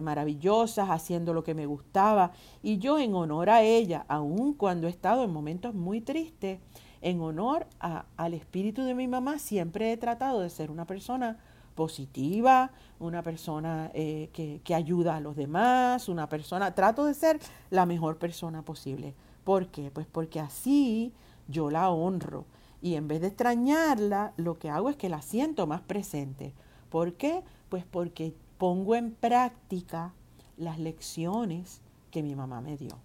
maravillosas, 0.00 0.88
haciendo 0.88 1.34
lo 1.34 1.42
que 1.44 1.54
me 1.54 1.66
gustaba. 1.66 2.30
Y 2.62 2.78
yo 2.78 2.98
en 2.98 3.14
honor 3.14 3.50
a 3.50 3.62
ella, 3.62 4.06
aun 4.08 4.54
cuando 4.54 4.86
he 4.86 4.90
estado 4.90 5.24
en 5.24 5.32
momentos 5.32 5.74
muy 5.74 6.00
tristes, 6.00 6.60
en 7.02 7.20
honor 7.20 7.66
al 7.80 8.34
espíritu 8.34 8.82
de 8.82 8.94
mi 8.94 9.08
mamá, 9.08 9.38
siempre 9.38 9.92
he 9.92 9.96
tratado 9.96 10.40
de 10.40 10.50
ser 10.50 10.70
una 10.70 10.86
persona 10.86 11.38
positiva, 11.74 12.70
una 12.98 13.22
persona 13.22 13.90
eh, 13.94 14.30
que, 14.32 14.60
que, 14.64 14.74
ayuda 14.74 15.16
a 15.16 15.20
los 15.20 15.36
demás, 15.36 16.08
una 16.08 16.28
persona, 16.28 16.74
trato 16.74 17.04
de 17.04 17.14
ser 17.14 17.40
la 17.70 17.86
mejor 17.86 18.18
persona 18.18 18.62
posible. 18.62 19.14
¿Por 19.44 19.68
qué? 19.68 19.90
Pues 19.90 20.06
porque 20.06 20.40
así 20.40 21.12
yo 21.48 21.70
la 21.70 21.90
honro 21.90 22.44
y 22.82 22.96
en 22.96 23.06
vez 23.06 23.20
de 23.20 23.28
extrañarla, 23.28 24.32
lo 24.36 24.58
que 24.58 24.68
hago 24.68 24.90
es 24.90 24.96
que 24.96 25.08
la 25.08 25.22
siento 25.22 25.68
más 25.68 25.80
presente. 25.80 26.52
¿Por 26.90 27.14
qué? 27.14 27.44
Pues 27.68 27.84
porque 27.84 28.34
pongo 28.58 28.96
en 28.96 29.12
práctica 29.12 30.12
las 30.56 30.80
lecciones 30.80 31.80
que 32.10 32.24
mi 32.24 32.34
mamá 32.34 32.60
me 32.60 32.76
dio. 32.76 32.98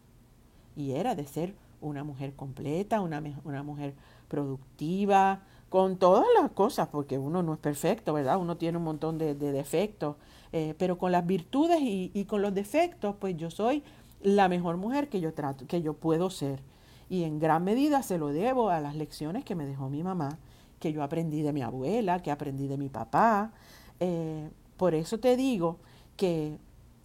Y 0.75 0.93
era 0.93 1.13
de 1.13 1.27
ser 1.27 1.55
una 1.81 2.03
mujer 2.03 2.33
completa, 2.33 3.01
una, 3.01 3.21
una 3.43 3.63
mujer 3.63 3.93
productiva, 4.27 5.41
con 5.69 5.97
todas 5.97 6.25
las 6.39 6.51
cosas, 6.51 6.87
porque 6.87 7.17
uno 7.17 7.43
no 7.43 7.53
es 7.53 7.59
perfecto, 7.59 8.13
¿verdad? 8.13 8.39
Uno 8.39 8.57
tiene 8.57 8.77
un 8.77 8.85
montón 8.85 9.17
de, 9.17 9.35
defectos, 9.35 10.15
eh, 10.53 10.75
pero 10.77 10.97
con 10.97 11.11
las 11.11 11.25
virtudes 11.25 11.79
y, 11.81 12.25
con 12.25 12.41
los 12.41 12.53
defectos, 12.53 13.15
pues 13.19 13.35
yo 13.35 13.51
soy 13.51 13.83
la 14.21 14.47
mejor 14.47 14.77
mujer 14.77 15.09
que 15.09 15.19
yo 15.19 15.33
trato, 15.33 15.67
que 15.67 15.81
yo 15.81 15.93
puedo 15.93 16.29
ser. 16.29 16.61
Y 17.09 17.23
en 17.23 17.39
gran 17.39 17.63
medida 17.63 18.01
se 18.01 18.17
lo 18.17 18.29
debo 18.29 18.69
a 18.69 18.79
las 18.79 18.95
lecciones 18.95 19.43
que 19.43 19.55
me 19.55 19.65
dejó 19.65 19.89
mi 19.89 20.03
mamá, 20.03 20.37
que 20.79 20.93
yo 20.93 21.03
aprendí 21.03 21.41
de 21.41 21.53
mi 21.53 21.61
abuela, 21.61 22.21
que 22.21 22.31
aprendí 22.31 22.67
de 22.67 22.77
mi 22.77 22.89
papá. 22.89 23.51
Eh, 23.99 24.49
por 24.77 24.93
eso 24.93 25.19
te 25.19 25.35
digo 25.35 25.77
que 26.15 26.57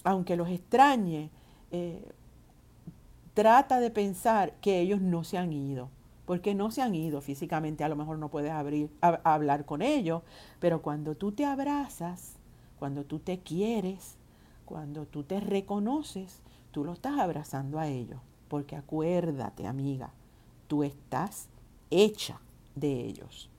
aunque 0.04 0.36
los 0.36 0.48
extrañe, 0.48 1.30
eh, 1.70 2.04
trata 3.34 3.80
de 3.80 3.90
pensar 3.90 4.52
que 4.60 4.80
ellos 4.80 5.00
no 5.00 5.24
se 5.24 5.38
han 5.38 5.52
ido, 5.52 5.88
porque 6.26 6.54
no 6.54 6.70
se 6.70 6.82
han 6.82 6.94
ido 6.94 7.20
físicamente, 7.20 7.84
a 7.84 7.88
lo 7.88 7.96
mejor 7.96 8.18
no 8.18 8.28
puedes 8.28 8.52
abrir, 8.52 8.90
hablar 9.00 9.64
con 9.64 9.82
ellos, 9.82 10.22
pero 10.60 10.82
cuando 10.82 11.14
tú 11.14 11.32
te 11.32 11.44
abrazas, 11.44 12.36
cuando 12.78 13.04
tú 13.04 13.18
te 13.18 13.40
quieres, 13.40 14.16
cuando 14.64 15.06
tú 15.06 15.22
te 15.24 15.40
reconoces, 15.40 16.40
tú 16.70 16.84
lo 16.84 16.92
estás 16.92 17.18
abrazando 17.18 17.78
a 17.78 17.88
ellos, 17.88 18.20
porque 18.48 18.76
acuérdate, 18.76 19.66
amiga, 19.66 20.10
tú 20.68 20.82
estás 20.82 21.48
hecha 21.90 22.40
de 22.74 23.04
ellos 23.04 23.50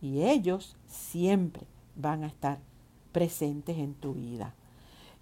y 0.00 0.22
ellos 0.22 0.76
siempre 0.86 1.66
van 1.96 2.24
a 2.24 2.26
estar 2.26 2.58
presentes 3.12 3.78
en 3.78 3.94
tu 3.94 4.14
vida. 4.14 4.54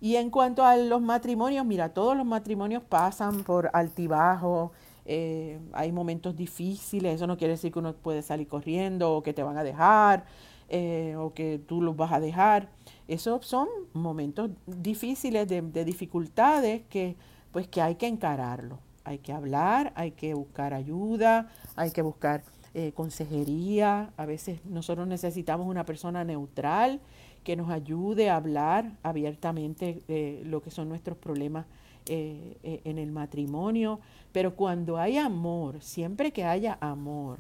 Y 0.01 0.17
en 0.17 0.31
cuanto 0.31 0.65
a 0.65 0.77
los 0.77 1.03
matrimonios, 1.03 1.67
mira, 1.67 1.91
todos 1.91 2.17
los 2.17 2.25
matrimonios 2.25 2.83
pasan 2.83 3.45
por 3.45 3.71
altibajo, 3.75 4.73
eh, 5.05 5.59
hay 5.73 5.93
momentos 5.93 6.37
difíciles, 6.37 7.17
eso 7.17 7.27
no 7.27 7.37
quiere 7.37 7.55
decir 7.55 7.73
que 7.73 7.79
uno 7.79 7.95
puede 7.95 8.23
salir 8.23 8.47
corriendo 8.49 9.13
o 9.13 9.23
que 9.23 9.33
te 9.33 9.43
van 9.43 9.59
a 9.59 9.65
dejar 9.65 10.25
eh, 10.69 11.17
o 11.19 11.35
que 11.35 11.61
tú 11.67 11.83
los 11.83 11.97
vas 11.97 12.13
a 12.13 12.21
dejar. 12.21 12.69
Esos 13.09 13.45
son 13.45 13.69
momentos 13.93 14.51
difíciles 14.67 15.49
de, 15.49 15.63
dificultades 15.85 16.83
que 16.89 17.17
pues 17.51 17.67
que 17.67 17.83
hay 17.83 17.97
que 17.97 18.07
encararlo. 18.07 18.79
Hay 19.03 19.19
que 19.19 19.33
hablar, 19.33 19.93
hay 19.97 20.13
que 20.13 20.35
buscar 20.35 20.73
ayuda, 20.75 21.51
hay 21.75 21.91
que 21.91 22.03
buscar 22.03 22.45
eh, 22.75 22.93
consejería. 22.93 24.13
A 24.17 24.27
veces 24.27 24.65
nosotros 24.65 25.09
necesitamos 25.09 25.67
una 25.67 25.85
persona 25.85 26.23
neutral 26.23 27.01
que 27.45 27.57
nos 27.57 27.71
ayude 27.71 28.31
a 28.31 28.37
hablar 28.37 28.93
abiertamente 29.03 30.03
de 30.09 30.43
lo 30.45 30.63
que 30.63 30.71
son 30.71 30.89
nuestros 30.89 31.17
problemas 31.17 31.67
eh, 32.07 32.57
eh, 32.63 32.81
en 32.85 32.99
el 32.99 33.13
matrimonio. 33.13 34.01
Pero 34.33 34.55
cuando 34.55 34.99
hay 34.99 35.17
amor, 35.17 35.83
siempre 35.83 36.33
que 36.33 36.45
haya 36.45 36.79
amor, 36.81 37.39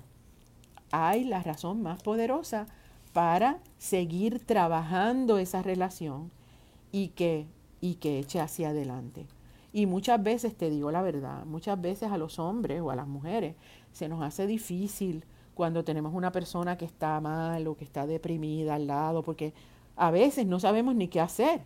hay 0.90 1.24
la 1.24 1.42
razón 1.42 1.82
más 1.82 2.02
poderosa 2.02 2.66
para 3.12 3.58
seguir 3.78 4.44
trabajando 4.44 5.38
esa 5.38 5.62
relación 5.62 6.30
y 6.92 7.08
que, 7.08 7.46
y 7.80 7.94
que 7.96 8.18
eche 8.18 8.40
hacia 8.40 8.70
adelante. 8.70 9.26
Y 9.72 9.86
muchas 9.86 10.22
veces, 10.22 10.56
te 10.56 10.68
digo 10.68 10.90
la 10.90 11.02
verdad, 11.02 11.44
muchas 11.44 11.80
veces 11.80 12.10
a 12.10 12.18
los 12.18 12.38
hombres 12.38 12.80
o 12.80 12.90
a 12.90 12.96
las 12.96 13.06
mujeres 13.06 13.54
se 13.92 14.08
nos 14.08 14.22
hace 14.22 14.46
difícil 14.46 15.24
cuando 15.54 15.84
tenemos 15.84 16.14
una 16.14 16.32
persona 16.32 16.76
que 16.76 16.84
está 16.84 17.20
mal 17.20 17.66
o 17.66 17.76
que 17.76 17.84
está 17.84 18.06
deprimida 18.06 18.74
al 18.74 18.86
lado, 18.86 19.22
porque 19.22 19.52
a 20.00 20.10
veces 20.10 20.46
no 20.46 20.58
sabemos 20.58 20.94
ni 20.94 21.08
qué 21.08 21.20
hacer. 21.20 21.60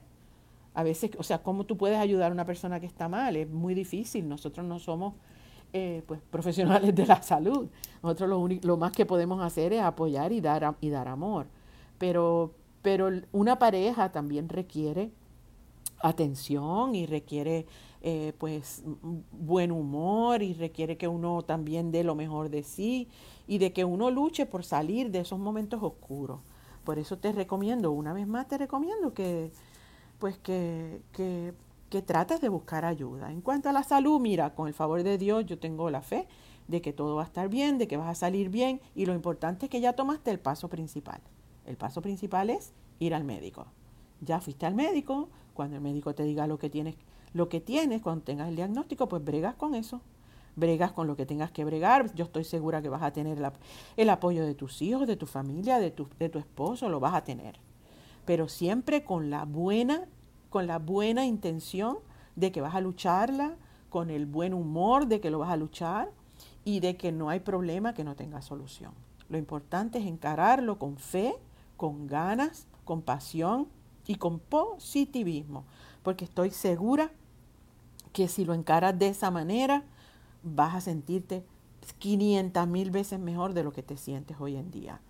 A 0.74 0.82
veces, 0.82 1.12
o 1.16 1.22
sea, 1.22 1.40
¿cómo 1.44 1.64
tú 1.64 1.76
puedes 1.76 1.98
ayudar 1.98 2.32
a 2.32 2.34
una 2.34 2.44
persona 2.44 2.80
que 2.80 2.86
está 2.86 3.08
mal? 3.08 3.36
Es 3.36 3.48
muy 3.48 3.74
difícil. 3.74 4.28
Nosotros 4.28 4.66
no 4.66 4.80
somos 4.80 5.14
eh, 5.72 6.02
pues, 6.04 6.20
profesionales 6.30 6.92
de 6.92 7.06
la 7.06 7.22
salud. 7.22 7.68
Nosotros 8.02 8.28
lo, 8.28 8.48
lo, 8.48 8.76
más 8.76 8.90
que 8.90 9.06
podemos 9.06 9.40
hacer 9.40 9.72
es 9.72 9.82
apoyar 9.82 10.32
y 10.32 10.40
dar, 10.40 10.74
y 10.80 10.90
dar 10.90 11.06
amor. 11.06 11.46
Pero, 11.96 12.54
pero 12.82 13.08
una 13.30 13.56
pareja 13.60 14.10
también 14.10 14.48
requiere 14.48 15.12
atención 16.00 16.96
y 16.96 17.06
requiere 17.06 17.66
eh, 18.02 18.32
pues 18.36 18.82
buen 19.30 19.70
humor 19.70 20.42
y 20.42 20.54
requiere 20.54 20.96
que 20.96 21.06
uno 21.06 21.42
también 21.42 21.92
dé 21.92 22.02
lo 22.02 22.16
mejor 22.16 22.50
de 22.50 22.64
sí 22.64 23.08
y 23.46 23.58
de 23.58 23.72
que 23.72 23.84
uno 23.84 24.10
luche 24.10 24.44
por 24.44 24.64
salir 24.64 25.12
de 25.12 25.20
esos 25.20 25.38
momentos 25.38 25.80
oscuros. 25.84 26.40
Por 26.84 26.98
eso 26.98 27.18
te 27.18 27.32
recomiendo, 27.32 27.92
una 27.92 28.12
vez 28.12 28.26
más 28.26 28.46
te 28.46 28.58
recomiendo 28.58 29.14
que 29.14 29.50
pues 30.18 30.38
que, 30.38 31.02
que, 31.12 31.52
que 31.90 32.02
de 32.02 32.48
buscar 32.48 32.84
ayuda. 32.84 33.30
En 33.30 33.40
cuanto 33.40 33.68
a 33.68 33.72
la 33.72 33.82
salud, 33.82 34.20
mira, 34.20 34.54
con 34.54 34.68
el 34.68 34.74
favor 34.74 35.02
de 35.02 35.18
Dios 35.18 35.44
yo 35.46 35.58
tengo 35.58 35.90
la 35.90 36.02
fe 36.02 36.26
de 36.68 36.80
que 36.80 36.92
todo 36.92 37.16
va 37.16 37.22
a 37.22 37.26
estar 37.26 37.48
bien, 37.48 37.78
de 37.78 37.88
que 37.88 37.96
vas 37.96 38.08
a 38.08 38.14
salir 38.14 38.48
bien 38.48 38.80
y 38.94 39.06
lo 39.06 39.14
importante 39.14 39.66
es 39.66 39.70
que 39.70 39.80
ya 39.80 39.94
tomaste 39.94 40.30
el 40.30 40.38
paso 40.38 40.68
principal. 40.68 41.20
El 41.66 41.76
paso 41.76 42.00
principal 42.02 42.50
es 42.50 42.72
ir 42.98 43.14
al 43.14 43.24
médico. 43.24 43.66
Ya 44.20 44.40
fuiste 44.40 44.66
al 44.66 44.74
médico, 44.74 45.28
cuando 45.52 45.76
el 45.76 45.82
médico 45.82 46.14
te 46.14 46.22
diga 46.22 46.46
lo 46.46 46.58
que 46.58 46.70
tienes 46.70 46.96
lo 47.34 47.48
que 47.48 47.60
tienes, 47.60 48.00
cuando 48.00 48.24
tengas 48.24 48.48
el 48.48 48.56
diagnóstico, 48.56 49.08
pues 49.08 49.22
bregas 49.22 49.56
con 49.56 49.74
eso. 49.74 50.00
Bregas 50.56 50.92
con 50.92 51.06
lo 51.06 51.16
que 51.16 51.26
tengas 51.26 51.50
que 51.50 51.64
bregar. 51.64 52.14
Yo 52.14 52.24
estoy 52.24 52.44
segura 52.44 52.82
que 52.82 52.88
vas 52.88 53.02
a 53.02 53.12
tener 53.12 53.38
el 53.96 54.10
apoyo 54.10 54.44
de 54.44 54.54
tus 54.54 54.82
hijos, 54.82 55.06
de 55.06 55.16
tu 55.16 55.26
familia, 55.26 55.78
de 55.78 55.90
tu, 55.90 56.08
de 56.18 56.28
tu 56.28 56.38
esposo, 56.38 56.88
lo 56.88 57.00
vas 57.00 57.14
a 57.14 57.24
tener. 57.24 57.58
Pero 58.24 58.48
siempre 58.48 59.04
con 59.04 59.30
la 59.30 59.44
buena, 59.44 60.06
con 60.50 60.66
la 60.66 60.78
buena 60.78 61.26
intención 61.26 61.98
de 62.36 62.52
que 62.52 62.60
vas 62.60 62.74
a 62.74 62.80
lucharla, 62.80 63.56
con 63.90 64.10
el 64.10 64.26
buen 64.26 64.54
humor 64.54 65.06
de 65.06 65.20
que 65.20 65.30
lo 65.30 65.38
vas 65.38 65.50
a 65.50 65.56
luchar 65.56 66.10
y 66.64 66.80
de 66.80 66.96
que 66.96 67.12
no 67.12 67.28
hay 67.28 67.40
problema 67.40 67.94
que 67.94 68.04
no 68.04 68.16
tenga 68.16 68.42
solución. 68.42 68.92
Lo 69.28 69.38
importante 69.38 69.98
es 69.98 70.06
encararlo 70.06 70.78
con 70.78 70.96
fe, 70.96 71.36
con 71.76 72.06
ganas, 72.06 72.66
con 72.84 73.02
pasión 73.02 73.68
y 74.06 74.16
con 74.16 74.38
positivismo, 74.38 75.64
porque 76.02 76.24
estoy 76.24 76.50
segura 76.50 77.10
que 78.12 78.28
si 78.28 78.44
lo 78.44 78.54
encaras 78.54 78.98
de 78.98 79.08
esa 79.08 79.30
manera, 79.30 79.84
vas 80.44 80.74
a 80.74 80.80
sentirte 80.80 81.44
500 81.98 82.66
mil 82.68 82.90
veces 82.90 83.18
mejor 83.18 83.54
de 83.54 83.64
lo 83.64 83.72
que 83.72 83.82
te 83.82 83.96
sientes 83.96 84.36
hoy 84.40 84.56
en 84.56 84.70
día. 84.70 85.00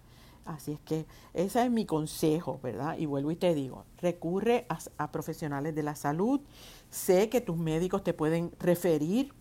Así 0.44 0.72
es 0.72 0.80
que 0.80 1.06
ese 1.32 1.64
es 1.64 1.70
mi 1.70 1.86
consejo, 1.86 2.60
¿verdad? 2.62 2.98
Y 2.98 3.06
vuelvo 3.06 3.30
y 3.30 3.36
te 3.36 3.54
digo, 3.54 3.84
recurre 3.98 4.66
a, 4.68 4.78
a, 4.98 5.10
profesionales 5.10 5.74
de 5.74 5.82
la 5.82 5.94
salud. 5.94 6.40
Sé 6.90 7.30
que 7.30 7.40
tus 7.40 7.56
médicos 7.56 8.04
te 8.04 8.12
pueden 8.12 8.52
referir 8.58 9.32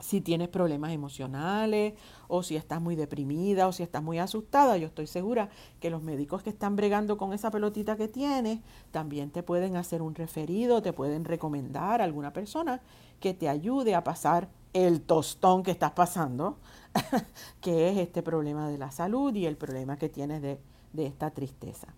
si 0.00 0.20
tienes 0.20 0.48
problemas 0.48 0.92
emocionales 0.92 1.94
o 2.28 2.42
si 2.42 2.56
estás 2.56 2.80
muy 2.80 2.96
deprimida 2.96 3.66
o 3.66 3.72
si 3.72 3.82
estás 3.82 4.02
muy 4.02 4.18
asustada, 4.18 4.76
yo 4.76 4.88
estoy 4.88 5.06
segura 5.06 5.48
que 5.80 5.90
los 5.90 6.02
médicos 6.02 6.42
que 6.42 6.50
están 6.50 6.76
bregando 6.76 7.16
con 7.16 7.32
esa 7.32 7.50
pelotita 7.50 7.96
que 7.96 8.08
tienes 8.08 8.60
también 8.90 9.30
te 9.30 9.42
pueden 9.42 9.76
hacer 9.76 10.02
un 10.02 10.14
referido, 10.14 10.82
te 10.82 10.92
pueden 10.92 11.24
recomendar 11.24 12.00
a 12.00 12.04
alguna 12.04 12.32
persona 12.32 12.82
que 13.20 13.32
te 13.32 13.48
ayude 13.48 13.94
a 13.94 14.04
pasar 14.04 14.48
el 14.84 15.00
tostón 15.00 15.62
que 15.62 15.70
estás 15.70 15.92
pasando, 15.92 16.58
que 17.60 17.88
es 17.88 17.98
este 17.98 18.22
problema 18.22 18.68
de 18.68 18.76
la 18.76 18.90
salud 18.90 19.34
y 19.34 19.46
el 19.46 19.56
problema 19.56 19.96
que 19.96 20.08
tienes 20.08 20.42
de, 20.42 20.58
de 20.92 21.06
esta 21.06 21.30
tristeza. 21.30 21.88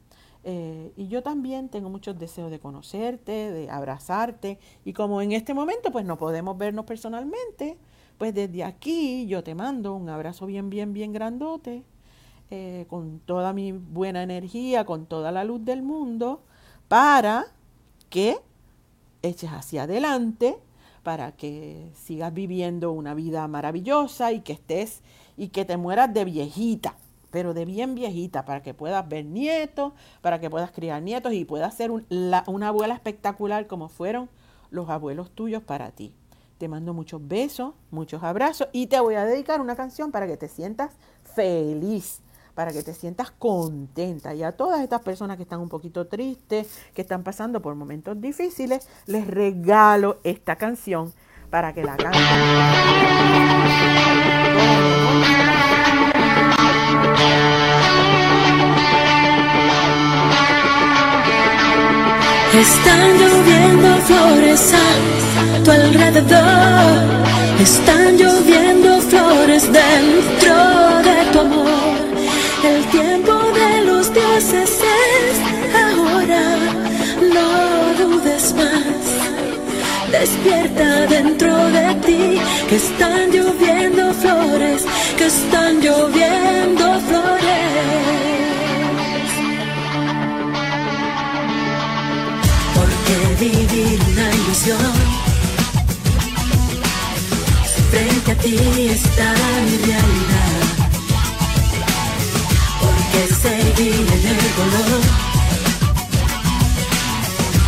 Eh, 0.44 0.92
y 0.96 1.08
yo 1.08 1.22
también 1.22 1.68
tengo 1.68 1.90
muchos 1.90 2.18
deseos 2.18 2.50
de 2.50 2.60
conocerte, 2.60 3.50
de 3.50 3.68
abrazarte. 3.68 4.58
Y 4.84 4.92
como 4.92 5.20
en 5.20 5.32
este 5.32 5.54
momento 5.54 5.90
pues 5.90 6.04
no 6.04 6.16
podemos 6.16 6.56
vernos 6.56 6.84
personalmente, 6.84 7.76
pues 8.16 8.32
desde 8.32 8.62
aquí 8.62 9.26
yo 9.26 9.42
te 9.42 9.54
mando 9.54 9.94
un 9.94 10.08
abrazo 10.08 10.46
bien, 10.46 10.70
bien, 10.70 10.92
bien 10.92 11.12
grandote, 11.12 11.82
eh, 12.50 12.86
con 12.88 13.18
toda 13.20 13.52
mi 13.52 13.72
buena 13.72 14.22
energía, 14.22 14.86
con 14.86 15.06
toda 15.06 15.32
la 15.32 15.44
luz 15.44 15.64
del 15.64 15.82
mundo, 15.82 16.42
para 16.86 17.46
que 18.08 18.38
eches 19.22 19.50
hacia 19.50 19.82
adelante, 19.82 20.58
para 21.08 21.32
que 21.32 21.90
sigas 21.94 22.34
viviendo 22.34 22.92
una 22.92 23.14
vida 23.14 23.48
maravillosa 23.48 24.30
y 24.32 24.40
que 24.40 24.52
estés 24.52 25.00
y 25.38 25.48
que 25.48 25.64
te 25.64 25.78
mueras 25.78 26.12
de 26.12 26.26
viejita, 26.26 26.96
pero 27.30 27.54
de 27.54 27.64
bien 27.64 27.94
viejita, 27.94 28.44
para 28.44 28.62
que 28.62 28.74
puedas 28.74 29.08
ver 29.08 29.24
nietos, 29.24 29.94
para 30.20 30.38
que 30.38 30.50
puedas 30.50 30.70
criar 30.70 31.00
nietos 31.00 31.32
y 31.32 31.46
puedas 31.46 31.72
ser 31.72 31.90
una 31.90 32.68
abuela 32.68 32.92
espectacular 32.92 33.66
como 33.66 33.88
fueron 33.88 34.28
los 34.70 34.90
abuelos 34.90 35.30
tuyos 35.30 35.62
para 35.62 35.92
ti. 35.92 36.12
Te 36.58 36.68
mando 36.68 36.92
muchos 36.92 37.26
besos, 37.26 37.72
muchos 37.90 38.22
abrazos 38.22 38.68
y 38.72 38.88
te 38.88 39.00
voy 39.00 39.14
a 39.14 39.24
dedicar 39.24 39.62
una 39.62 39.76
canción 39.76 40.12
para 40.12 40.26
que 40.26 40.36
te 40.36 40.48
sientas 40.48 40.92
feliz, 41.24 42.20
para 42.58 42.72
que 42.72 42.82
te 42.82 42.92
sientas 42.92 43.30
contenta. 43.30 44.34
Y 44.34 44.42
a 44.42 44.50
todas 44.50 44.80
estas 44.80 45.00
personas 45.02 45.36
que 45.36 45.44
están 45.44 45.60
un 45.60 45.68
poquito 45.68 46.08
tristes, 46.08 46.66
que 46.92 47.02
están 47.02 47.22
pasando 47.22 47.62
por 47.62 47.76
momentos 47.76 48.20
difíciles, 48.20 48.88
les 49.06 49.28
regalo 49.28 50.18
esta 50.24 50.56
canción 50.56 51.12
para 51.50 51.72
que 51.72 51.84
la 51.84 51.96
canten. 51.96 52.20
Están 62.54 63.18
lloviendo 63.18 63.88
flores 63.98 64.74
a 64.74 65.62
tu 65.62 65.70
alrededor. 65.70 67.22
Están 67.60 68.16
lloviendo 68.16 69.00
flores 69.02 69.72
dentro. 69.72 70.47
El 72.64 72.84
tiempo 72.86 73.32
de 73.32 73.84
los 73.84 74.12
dioses 74.12 74.70
es 74.70 75.74
ahora. 75.74 76.58
No 77.34 78.04
dudes 78.04 78.54
más. 78.54 80.10
Despierta 80.10 81.06
dentro 81.06 81.54
de 81.68 81.94
ti 82.06 82.40
que 82.68 82.76
están 82.76 83.30
lloviendo 83.30 84.12
flores, 84.14 84.84
que 85.16 85.26
están 85.26 85.80
lloviendo 85.80 87.00
flores. 87.08 88.18
vivir 93.40 94.00
una 94.12 94.34
ilusión. 94.34 94.78
Frente 97.90 98.32
a 98.32 98.34
ti 98.34 98.88
está 98.88 99.34
mi 99.64 99.76
realidad. 99.86 100.47
Seguir 103.26 103.92
en 103.94 104.26
el 104.28 104.36
color. 104.54 105.00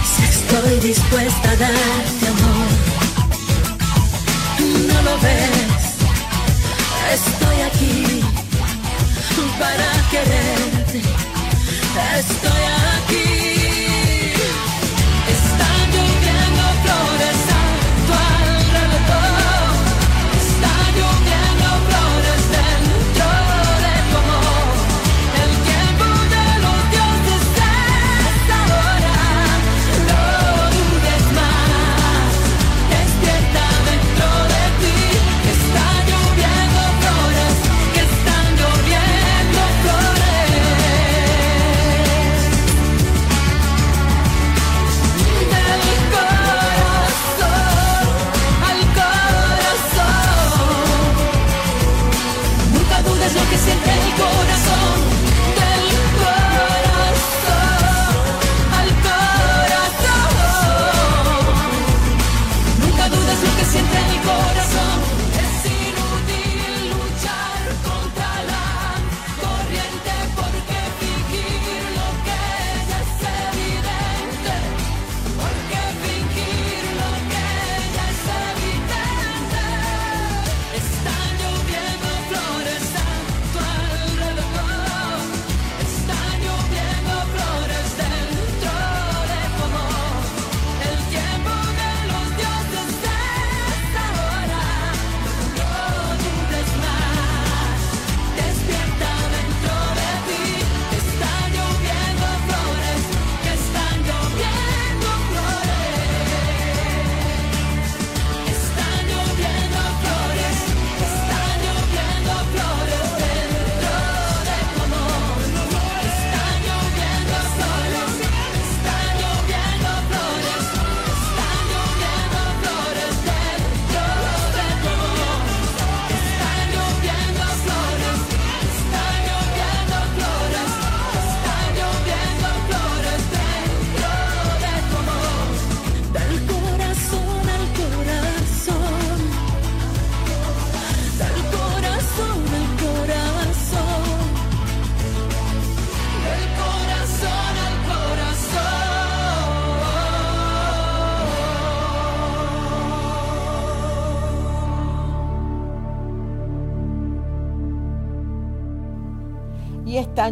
Si 0.04 0.22
estoy 0.22 0.78
dispuesta 0.78 1.50
a 1.50 1.56
darte 1.56 2.29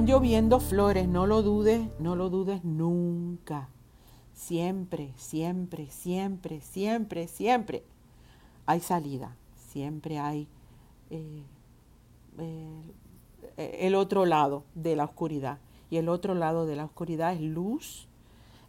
lloviendo 0.08 0.58
flores, 0.58 1.06
no 1.06 1.26
lo 1.26 1.42
dudes, 1.42 1.86
no 1.98 2.16
lo 2.16 2.30
dudes 2.30 2.64
nunca. 2.64 3.68
Siempre, 4.32 5.12
siempre, 5.18 5.90
siempre, 5.90 6.62
siempre, 6.62 7.28
siempre 7.28 7.84
hay 8.64 8.80
salida, 8.80 9.36
siempre 9.54 10.18
hay 10.18 10.48
eh, 11.10 11.42
el 13.58 13.94
otro 13.94 14.24
lado 14.24 14.64
de 14.74 14.96
la 14.96 15.04
oscuridad. 15.04 15.58
Y 15.90 15.98
el 15.98 16.08
otro 16.08 16.34
lado 16.34 16.64
de 16.64 16.76
la 16.76 16.86
oscuridad 16.86 17.34
es 17.34 17.42
luz, 17.42 18.08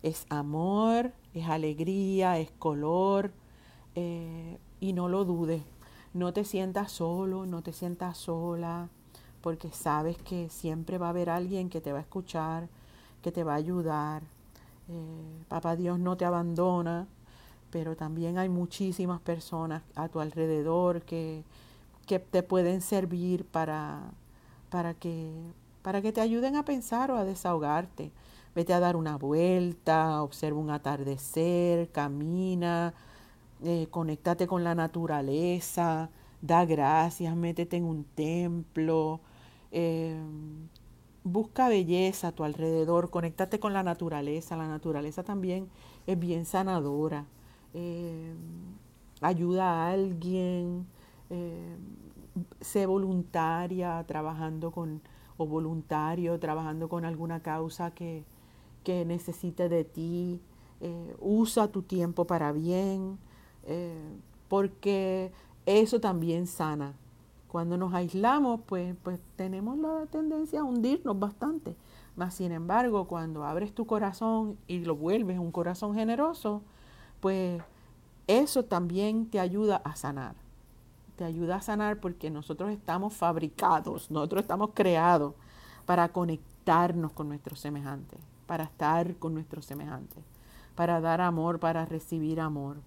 es 0.03 0.25
amor, 0.27 1.13
es 1.33 1.47
alegría, 1.47 2.37
es 2.37 2.51
color. 2.51 3.31
Eh, 3.95 4.57
y 4.81 4.91
no 4.91 5.07
lo 5.07 5.23
dudes, 5.23 5.63
no 6.13 6.33
te 6.33 6.43
sientas 6.43 6.91
solo, 6.91 7.45
no 7.45 7.61
te 7.61 7.71
sientas 7.71 8.17
sola, 8.17 8.89
porque 9.41 9.71
sabes 9.71 10.17
que 10.17 10.49
siempre 10.49 10.97
va 10.97 11.07
a 11.07 11.09
haber 11.09 11.29
alguien 11.29 11.69
que 11.69 11.81
te 11.81 11.91
va 11.91 11.99
a 11.99 12.01
escuchar, 12.01 12.67
que 13.21 13.31
te 13.31 13.43
va 13.43 13.53
a 13.53 13.57
ayudar. 13.57 14.23
Eh, 14.89 15.43
Papá 15.47 15.75
Dios 15.75 15.99
no 15.99 16.17
te 16.17 16.25
abandona, 16.25 17.07
pero 17.71 17.95
también 17.95 18.37
hay 18.37 18.49
muchísimas 18.49 19.21
personas 19.21 19.83
a 19.95 20.07
tu 20.09 20.19
alrededor 20.19 21.01
que, 21.03 21.43
que 22.05 22.19
te 22.19 22.43
pueden 22.43 22.81
servir 22.81 23.45
para, 23.45 24.01
para, 24.69 24.93
que, 24.93 25.31
para 25.81 26.01
que 26.01 26.11
te 26.11 26.21
ayuden 26.21 26.55
a 26.55 26.65
pensar 26.65 27.11
o 27.11 27.17
a 27.17 27.23
desahogarte. 27.23 28.11
Vete 28.55 28.73
a 28.73 28.79
dar 28.79 28.95
una 28.95 29.15
vuelta, 29.15 30.23
observa 30.23 30.59
un 30.59 30.71
atardecer, 30.71 31.91
camina, 31.91 32.93
eh, 33.63 33.87
conéctate 33.91 34.47
con 34.47 34.63
la 34.63 34.73
naturaleza, 34.73 36.09
da 36.41 36.65
gracias, 36.65 37.35
métete 37.35 37.77
en 37.77 37.85
un 37.85 38.03
templo, 38.03 39.19
eh, 39.71 40.19
busca 41.23 41.69
belleza 41.69 42.29
a 42.29 42.31
tu 42.31 42.43
alrededor, 42.43 43.09
conéctate 43.09 43.59
con 43.59 43.73
la 43.73 43.83
naturaleza. 43.83 44.57
La 44.57 44.67
naturaleza 44.67 45.23
también 45.23 45.69
es 46.07 46.19
bien 46.19 46.45
sanadora. 46.45 47.25
Eh, 47.73 48.33
ayuda 49.21 49.65
a 49.65 49.91
alguien, 49.91 50.87
eh, 51.29 51.77
sé 52.61 52.85
voluntaria 52.85 54.03
trabajando 54.07 54.71
con, 54.71 55.01
o 55.37 55.45
voluntario 55.45 56.39
trabajando 56.39 56.89
con 56.89 57.05
alguna 57.05 57.41
causa 57.41 57.91
que, 57.91 58.23
que 58.83 59.05
necesite 59.05 59.69
de 59.69 59.83
ti. 59.83 60.41
usa 61.19 61.67
tu 61.67 61.81
tiempo 61.83 62.25
para 62.25 62.53
bien, 62.53 63.19
porque 64.47 65.31
eso 65.65 65.99
también 65.99 66.47
sana. 66.47 66.93
Cuando 67.49 67.77
nos 67.77 67.95
aislamos, 67.95 68.61
pues, 68.67 68.95
pues 69.01 69.19
tenemos 69.35 69.77
la 69.79 70.05
tendencia 70.05 70.59
a 70.61 70.63
hundirnos 70.63 71.17
bastante. 71.17 71.75
Mas, 72.15 72.35
sin 72.35 72.51
embargo, 72.51 73.07
cuando 73.07 73.43
abres 73.43 73.73
tu 73.73 73.87
corazón 73.87 74.57
y 74.67 74.85
lo 74.85 74.95
vuelves 74.95 75.39
un 75.39 75.51
corazón 75.51 75.95
generoso, 75.95 76.61
pues 77.19 77.61
eso 78.27 78.65
también 78.65 79.25
te 79.31 79.39
ayuda 79.39 79.77
a 79.77 79.95
sanar. 79.95 80.35
Te 81.15 81.23
ayuda 81.23 81.55
a 81.55 81.61
sanar 81.61 81.99
porque 81.99 82.29
nosotros 82.29 82.69
estamos 82.69 83.15
fabricados, 83.15 84.11
nosotros 84.11 84.43
estamos 84.43 84.69
creados 84.75 85.33
para 85.87 86.09
conectarnos 86.09 87.13
con 87.13 87.29
nuestros 87.29 87.59
semejantes, 87.59 88.19
para 88.45 88.65
estar 88.65 89.15
con 89.15 89.33
nuestros 89.33 89.65
semejantes, 89.65 90.23
para 90.75 91.01
dar 91.01 91.19
amor, 91.19 91.59
para 91.59 91.85
recibir 91.85 92.39
amor. 92.39 92.77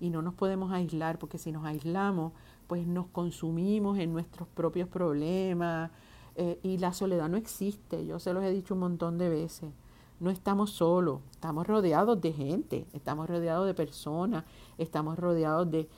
Y 0.00 0.10
no 0.10 0.20
nos 0.20 0.34
podemos 0.34 0.70
aislar 0.70 1.18
porque 1.18 1.38
si 1.38 1.50
nos 1.50 1.64
aislamos, 1.64 2.32
pues 2.66 2.86
nos 2.86 3.06
consumimos 3.08 3.98
en 3.98 4.12
nuestros 4.12 4.48
propios 4.48 4.88
problemas 4.88 5.90
eh, 6.36 6.58
y 6.62 6.78
la 6.78 6.92
soledad 6.92 7.28
no 7.28 7.36
existe. 7.36 8.06
Yo 8.06 8.18
se 8.18 8.32
los 8.32 8.44
he 8.44 8.50
dicho 8.50 8.74
un 8.74 8.80
montón 8.80 9.18
de 9.18 9.28
veces. 9.28 9.70
No 10.20 10.30
estamos 10.30 10.70
solos, 10.70 11.20
estamos 11.32 11.66
rodeados 11.66 12.20
de 12.20 12.32
gente, 12.32 12.86
estamos 12.92 13.28
rodeados 13.28 13.66
de 13.66 13.74
personas, 13.74 14.44
estamos 14.78 15.18
rodeados 15.18 15.68
de, 15.70 15.88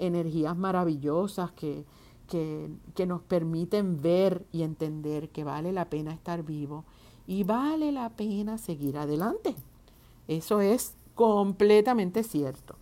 energías 0.00 0.54
maravillosas 0.56 1.52
que, 1.52 1.86
que, 2.28 2.68
que 2.94 3.06
nos 3.06 3.22
permiten 3.22 4.02
ver 4.02 4.44
y 4.52 4.62
entender 4.62 5.30
que 5.30 5.44
vale 5.44 5.72
la 5.72 5.86
pena 5.86 6.12
estar 6.12 6.42
vivo 6.42 6.84
y 7.26 7.44
vale 7.44 7.90
la 7.90 8.10
pena 8.10 8.58
seguir 8.58 8.98
adelante. 8.98 9.54
Eso 10.28 10.60
es 10.60 10.94
completamente 11.14 12.22
cierto. 12.22 12.79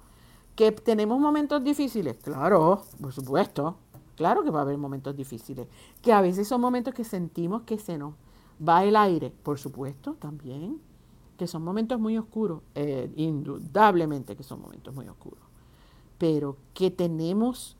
¿Que 0.58 0.72
tenemos 0.72 1.20
momentos 1.20 1.62
difíciles? 1.62 2.16
Claro, 2.16 2.82
por 3.00 3.12
supuesto. 3.12 3.76
Claro 4.16 4.42
que 4.42 4.50
va 4.50 4.58
a 4.58 4.62
haber 4.62 4.76
momentos 4.76 5.14
difíciles. 5.14 5.68
Que 6.02 6.12
a 6.12 6.20
veces 6.20 6.48
son 6.48 6.60
momentos 6.60 6.94
que 6.94 7.04
sentimos 7.04 7.62
que 7.62 7.78
se 7.78 7.96
nos 7.96 8.14
va 8.68 8.82
el 8.82 8.96
aire. 8.96 9.32
Por 9.44 9.60
supuesto, 9.60 10.14
también. 10.14 10.80
Que 11.36 11.46
son 11.46 11.62
momentos 11.62 12.00
muy 12.00 12.18
oscuros. 12.18 12.62
Eh, 12.74 13.08
indudablemente 13.14 14.34
que 14.34 14.42
son 14.42 14.60
momentos 14.60 14.92
muy 14.92 15.06
oscuros. 15.06 15.44
Pero 16.18 16.56
que 16.74 16.90
tenemos 16.90 17.76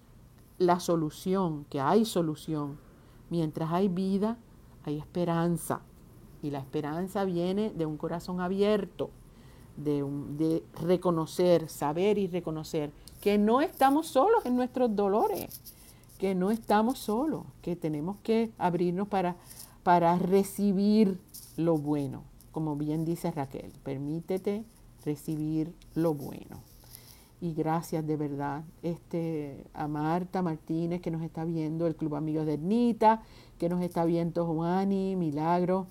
la 0.59 0.79
solución, 0.79 1.65
que 1.65 1.81
hay 1.81 2.05
solución. 2.05 2.79
Mientras 3.29 3.73
hay 3.73 3.89
vida, 3.89 4.39
hay 4.85 4.99
esperanza. 4.99 5.81
Y 6.45 6.53
la 6.53 6.61
esperanza 6.61 7.25
viene 7.25 7.71
de 7.71 7.87
un 7.87 7.97
corazón 7.97 8.41
abierto 8.41 9.11
de, 9.79 10.63
reconocer, 10.81 11.69
saber 11.69 12.19
y 12.19 12.27
reconocer 12.27 12.91
que 13.21 13.39
no 13.39 13.61
estamos 13.61 14.09
solos 14.09 14.45
en 14.45 14.57
nuestros 14.57 14.95
dolores, 14.95 15.61
que 16.19 16.35
no 16.35 16.51
estamos 16.51 16.99
solos, 16.99 17.45
que 17.63 17.77
tenemos 17.77 18.17
que 18.23 18.51
abrirnos 18.59 19.09
para, 19.09 19.37
para 19.83 20.19
recibir 20.19 21.19
lo 21.57 21.77
bueno. 21.77 22.23
Como 22.53 22.77
bien 22.77 23.05
dice 23.05 23.31
Raquel, 23.31 23.73
permítete 23.85 24.65
recibir 25.05 25.73
lo 25.95 26.15
bueno. 26.15 26.61
Y 27.41 27.55
gracias 27.55 28.05
de 28.05 28.17
verdad 28.17 28.65
este, 28.83 29.65
a 29.73 29.87
Marta 29.87 30.43
Martínez 30.43 31.01
que 31.01 31.13
nos 31.13 31.23
está 31.23 31.45
viendo, 31.45 31.87
el 31.87 31.95
Club 31.95 32.17
Amigos 32.17 32.47
de 32.47 32.55
Ernita, 32.55 33.23
que 33.59 33.69
nos 33.69 33.81
está 33.81 34.05
viendo 34.05 34.45
Juani, 34.45 35.15
Milagro. 35.15 35.87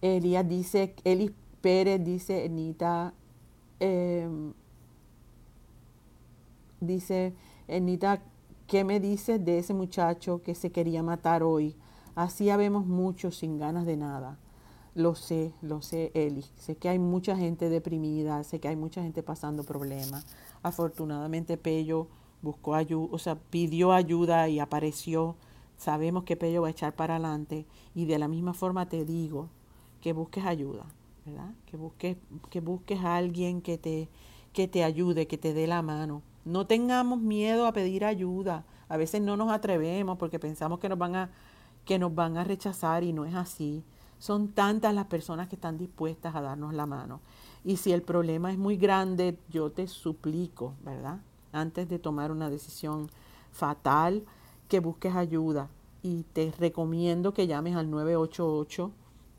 Elías 0.00 0.48
dice, 0.48 0.94
Elis 1.04 1.30
Pérez 1.62 2.04
dice, 2.04 2.44
Enita, 2.44 3.14
em, 3.80 4.52
dice, 6.80 7.32
Enita, 7.68 8.20
¿qué 8.66 8.84
me 8.84 9.00
dices 9.00 9.42
de 9.42 9.58
ese 9.58 9.72
muchacho 9.72 10.42
que 10.42 10.54
se 10.54 10.70
quería 10.70 11.02
matar 11.02 11.42
hoy? 11.42 11.76
Así 12.14 12.50
habemos 12.50 12.84
muchos 12.84 13.36
sin 13.36 13.58
ganas 13.58 13.86
de 13.86 13.96
nada. 13.96 14.38
Lo 14.94 15.14
sé, 15.14 15.54
lo 15.62 15.80
sé, 15.80 16.10
Eli. 16.14 16.44
Sé 16.56 16.76
que 16.76 16.90
hay 16.90 16.98
mucha 16.98 17.36
gente 17.36 17.70
deprimida, 17.70 18.44
sé 18.44 18.60
que 18.60 18.68
hay 18.68 18.76
mucha 18.76 19.02
gente 19.02 19.22
pasando 19.22 19.64
problemas. 19.64 20.26
Afortunadamente 20.62 21.56
Pello 21.56 22.08
buscó 22.42 22.74
ayuda, 22.74 23.08
o 23.12 23.18
sea, 23.18 23.36
pidió 23.36 23.92
ayuda 23.92 24.48
y 24.48 24.58
apareció. 24.58 25.36
Sabemos 25.78 26.24
que 26.24 26.36
Pello 26.36 26.62
va 26.62 26.68
a 26.68 26.72
echar 26.72 26.94
para 26.94 27.14
adelante 27.14 27.66
y 27.94 28.04
de 28.04 28.18
la 28.18 28.28
misma 28.28 28.52
forma 28.52 28.88
te 28.88 29.04
digo 29.04 29.48
que 30.02 30.12
busques 30.12 30.44
ayuda. 30.44 30.84
Que 31.66 31.76
busques, 31.76 32.16
que 32.50 32.60
busques 32.60 33.00
a 33.00 33.16
alguien 33.16 33.62
que 33.62 33.78
te, 33.78 34.08
que 34.52 34.66
te 34.66 34.82
ayude, 34.82 35.26
que 35.26 35.38
te 35.38 35.54
dé 35.54 35.66
la 35.66 35.82
mano. 35.82 36.22
No 36.44 36.66
tengamos 36.66 37.20
miedo 37.20 37.66
a 37.66 37.72
pedir 37.72 38.04
ayuda. 38.04 38.64
A 38.88 38.96
veces 38.96 39.22
no 39.22 39.36
nos 39.36 39.50
atrevemos 39.52 40.18
porque 40.18 40.38
pensamos 40.38 40.80
que 40.80 40.88
nos 40.88 40.98
van 40.98 41.14
a, 41.14 41.30
que 41.84 41.98
nos 41.98 42.14
van 42.14 42.36
a 42.36 42.44
rechazar 42.44 43.04
y 43.04 43.12
no 43.12 43.24
es 43.24 43.34
así. 43.34 43.84
Son 44.18 44.48
tantas 44.48 44.94
las 44.94 45.06
personas 45.06 45.48
que 45.48 45.56
están 45.56 45.78
dispuestas 45.78 46.34
a 46.34 46.40
darnos 46.40 46.74
la 46.74 46.86
mano. 46.86 47.20
Y 47.64 47.76
si 47.76 47.92
el 47.92 48.02
problema 48.02 48.50
es 48.50 48.58
muy 48.58 48.76
grande, 48.76 49.38
yo 49.48 49.70
te 49.70 49.86
suplico, 49.86 50.74
¿verdad? 50.84 51.20
Antes 51.52 51.88
de 51.88 51.98
tomar 51.98 52.32
una 52.32 52.50
decisión 52.50 53.08
fatal, 53.52 54.24
que 54.68 54.80
busques 54.80 55.14
ayuda. 55.14 55.68
Y 56.02 56.24
te 56.32 56.52
recomiendo 56.58 57.32
que 57.32 57.46
llames 57.46 57.76
al 57.76 57.90
988, 57.90 58.90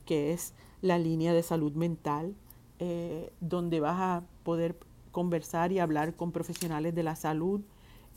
que 0.05 0.33
es 0.33 0.53
la 0.83 0.99
línea 0.99 1.33
de 1.33 1.41
salud 1.43 1.71
mental, 1.73 2.35
eh, 2.77 3.31
donde 3.39 3.79
vas 3.79 3.99
a 3.99 4.23
poder 4.43 4.77
conversar 5.11 5.71
y 5.71 5.79
hablar 5.79 6.15
con 6.15 6.33
profesionales 6.33 6.93
de 6.93 7.03
la 7.03 7.15
salud. 7.15 7.61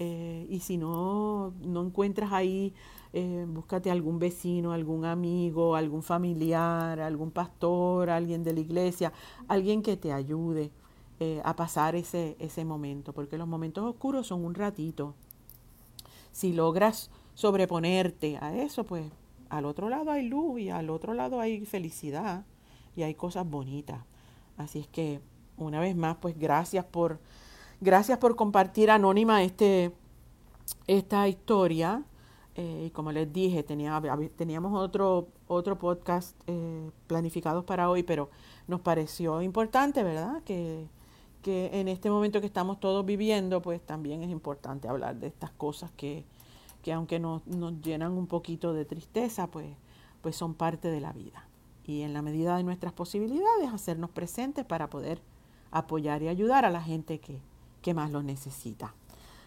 Eh, 0.00 0.48
y 0.50 0.58
si 0.58 0.76
no, 0.76 1.54
no 1.62 1.84
encuentras 1.84 2.32
ahí, 2.32 2.74
eh, 3.12 3.46
búscate 3.48 3.88
algún 3.88 4.18
vecino, 4.18 4.72
algún 4.72 5.04
amigo, 5.04 5.76
algún 5.76 6.02
familiar, 6.02 6.98
algún 6.98 7.30
pastor, 7.30 8.10
alguien 8.10 8.42
de 8.42 8.52
la 8.52 8.60
iglesia, 8.60 9.12
alguien 9.46 9.80
que 9.80 9.96
te 9.96 10.12
ayude 10.12 10.70
a 11.44 11.56
pasar 11.56 11.96
ese, 11.96 12.36
ese 12.40 12.66
momento, 12.66 13.14
porque 13.14 13.38
los 13.38 13.48
momentos 13.48 13.84
oscuros 13.84 14.26
son 14.26 14.44
un 14.44 14.54
ratito. 14.54 15.14
Si 16.30 16.52
logras 16.52 17.10
sobreponerte 17.32 18.36
a 18.38 18.54
eso, 18.54 18.84
pues 18.84 19.10
al 19.48 19.64
otro 19.64 19.88
lado 19.88 20.10
hay 20.10 20.28
luz 20.28 20.60
y 20.60 20.68
al 20.68 20.90
otro 20.90 21.14
lado 21.14 21.40
hay 21.40 21.64
felicidad 21.64 22.44
y 22.96 23.02
hay 23.02 23.14
cosas 23.14 23.48
bonitas. 23.48 24.00
Así 24.56 24.80
es 24.80 24.88
que 24.88 25.20
una 25.56 25.80
vez 25.80 25.94
más, 25.94 26.16
pues 26.16 26.36
gracias 26.38 26.84
por, 26.84 27.20
gracias 27.80 28.18
por 28.18 28.36
compartir 28.36 28.90
anónima 28.90 29.42
este, 29.42 29.92
esta 30.86 31.28
historia. 31.28 32.02
Eh, 32.54 32.86
y 32.86 32.90
como 32.90 33.12
les 33.12 33.30
dije, 33.30 33.62
tenía, 33.62 34.00
teníamos 34.34 34.72
otro, 34.80 35.28
otro 35.46 35.78
podcast 35.78 36.34
eh, 36.46 36.90
planificados 37.06 37.64
para 37.64 37.90
hoy, 37.90 38.02
pero 38.02 38.30
nos 38.66 38.80
pareció 38.80 39.42
importante, 39.42 40.02
¿verdad? 40.02 40.42
Que, 40.42 40.88
que 41.42 41.68
en 41.78 41.88
este 41.88 42.08
momento 42.08 42.40
que 42.40 42.46
estamos 42.46 42.80
todos 42.80 43.04
viviendo, 43.04 43.60
pues 43.60 43.84
también 43.84 44.22
es 44.22 44.30
importante 44.30 44.88
hablar 44.88 45.16
de 45.16 45.26
estas 45.26 45.50
cosas 45.50 45.90
que, 45.92 46.24
que 46.82 46.94
aunque 46.94 47.18
nos, 47.18 47.46
nos 47.46 47.78
llenan 47.82 48.12
un 48.12 48.26
poquito 48.26 48.72
de 48.72 48.86
tristeza, 48.86 49.48
pues, 49.48 49.66
pues 50.22 50.34
son 50.34 50.54
parte 50.54 50.88
de 50.90 51.00
la 51.00 51.12
vida. 51.12 51.45
Y 51.86 52.02
en 52.02 52.12
la 52.12 52.22
medida 52.22 52.56
de 52.56 52.64
nuestras 52.64 52.92
posibilidades, 52.92 53.72
hacernos 53.72 54.10
presentes 54.10 54.64
para 54.64 54.90
poder 54.90 55.20
apoyar 55.70 56.22
y 56.22 56.28
ayudar 56.28 56.64
a 56.64 56.70
la 56.70 56.82
gente 56.82 57.20
que, 57.20 57.40
que 57.80 57.94
más 57.94 58.10
lo 58.10 58.22
necesita. 58.22 58.94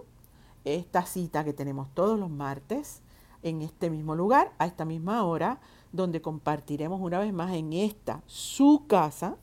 esta 0.65 1.05
cita 1.05 1.45
que 1.45 1.53
tenemos 1.53 1.89
todos 1.95 2.19
los 2.19 2.31
martes 2.31 3.03
en 3.43 3.63
este 3.63 3.91
mismo 3.91 4.15
lugar, 4.15 4.53
a 4.59 4.67
esta 4.67 4.85
misma 4.85 5.25
hora, 5.25 5.61
donde 5.93 6.23
compartiremos 6.23 7.01
una 7.01 7.19
vez 7.19 7.33
más 7.33 7.53
en 7.55 7.73
esta, 7.73 8.23
su 8.27 8.85
casa, 8.87 9.37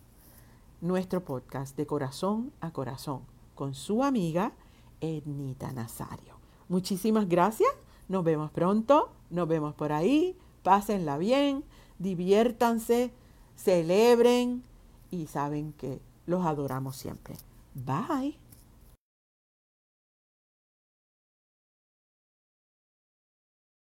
nuestro 0.82 1.24
podcast 1.24 1.76
de 1.78 1.86
corazón 1.86 2.52
a 2.62 2.72
corazón 2.72 3.22
con 3.56 3.74
su 3.74 4.04
amiga 4.04 4.54
Ednita 5.02 5.72
Nazario. 5.72 6.36
Muchísimas 6.68 7.28
gracias, 7.28 7.70
nos 8.08 8.24
vemos 8.24 8.52
pronto, 8.52 9.12
nos 9.30 9.48
vemos 9.48 9.74
por 9.74 9.92
ahí, 9.92 10.38
pásenla 10.64 11.18
bien, 11.18 11.64
diviértanse, 11.98 13.12
celebren 13.56 14.64
y 15.12 15.28
saben 15.28 15.74
que 15.74 16.02
los 16.26 16.46
adoramos 16.46 16.96
siempre. 16.96 17.36
Bye. 17.74 18.49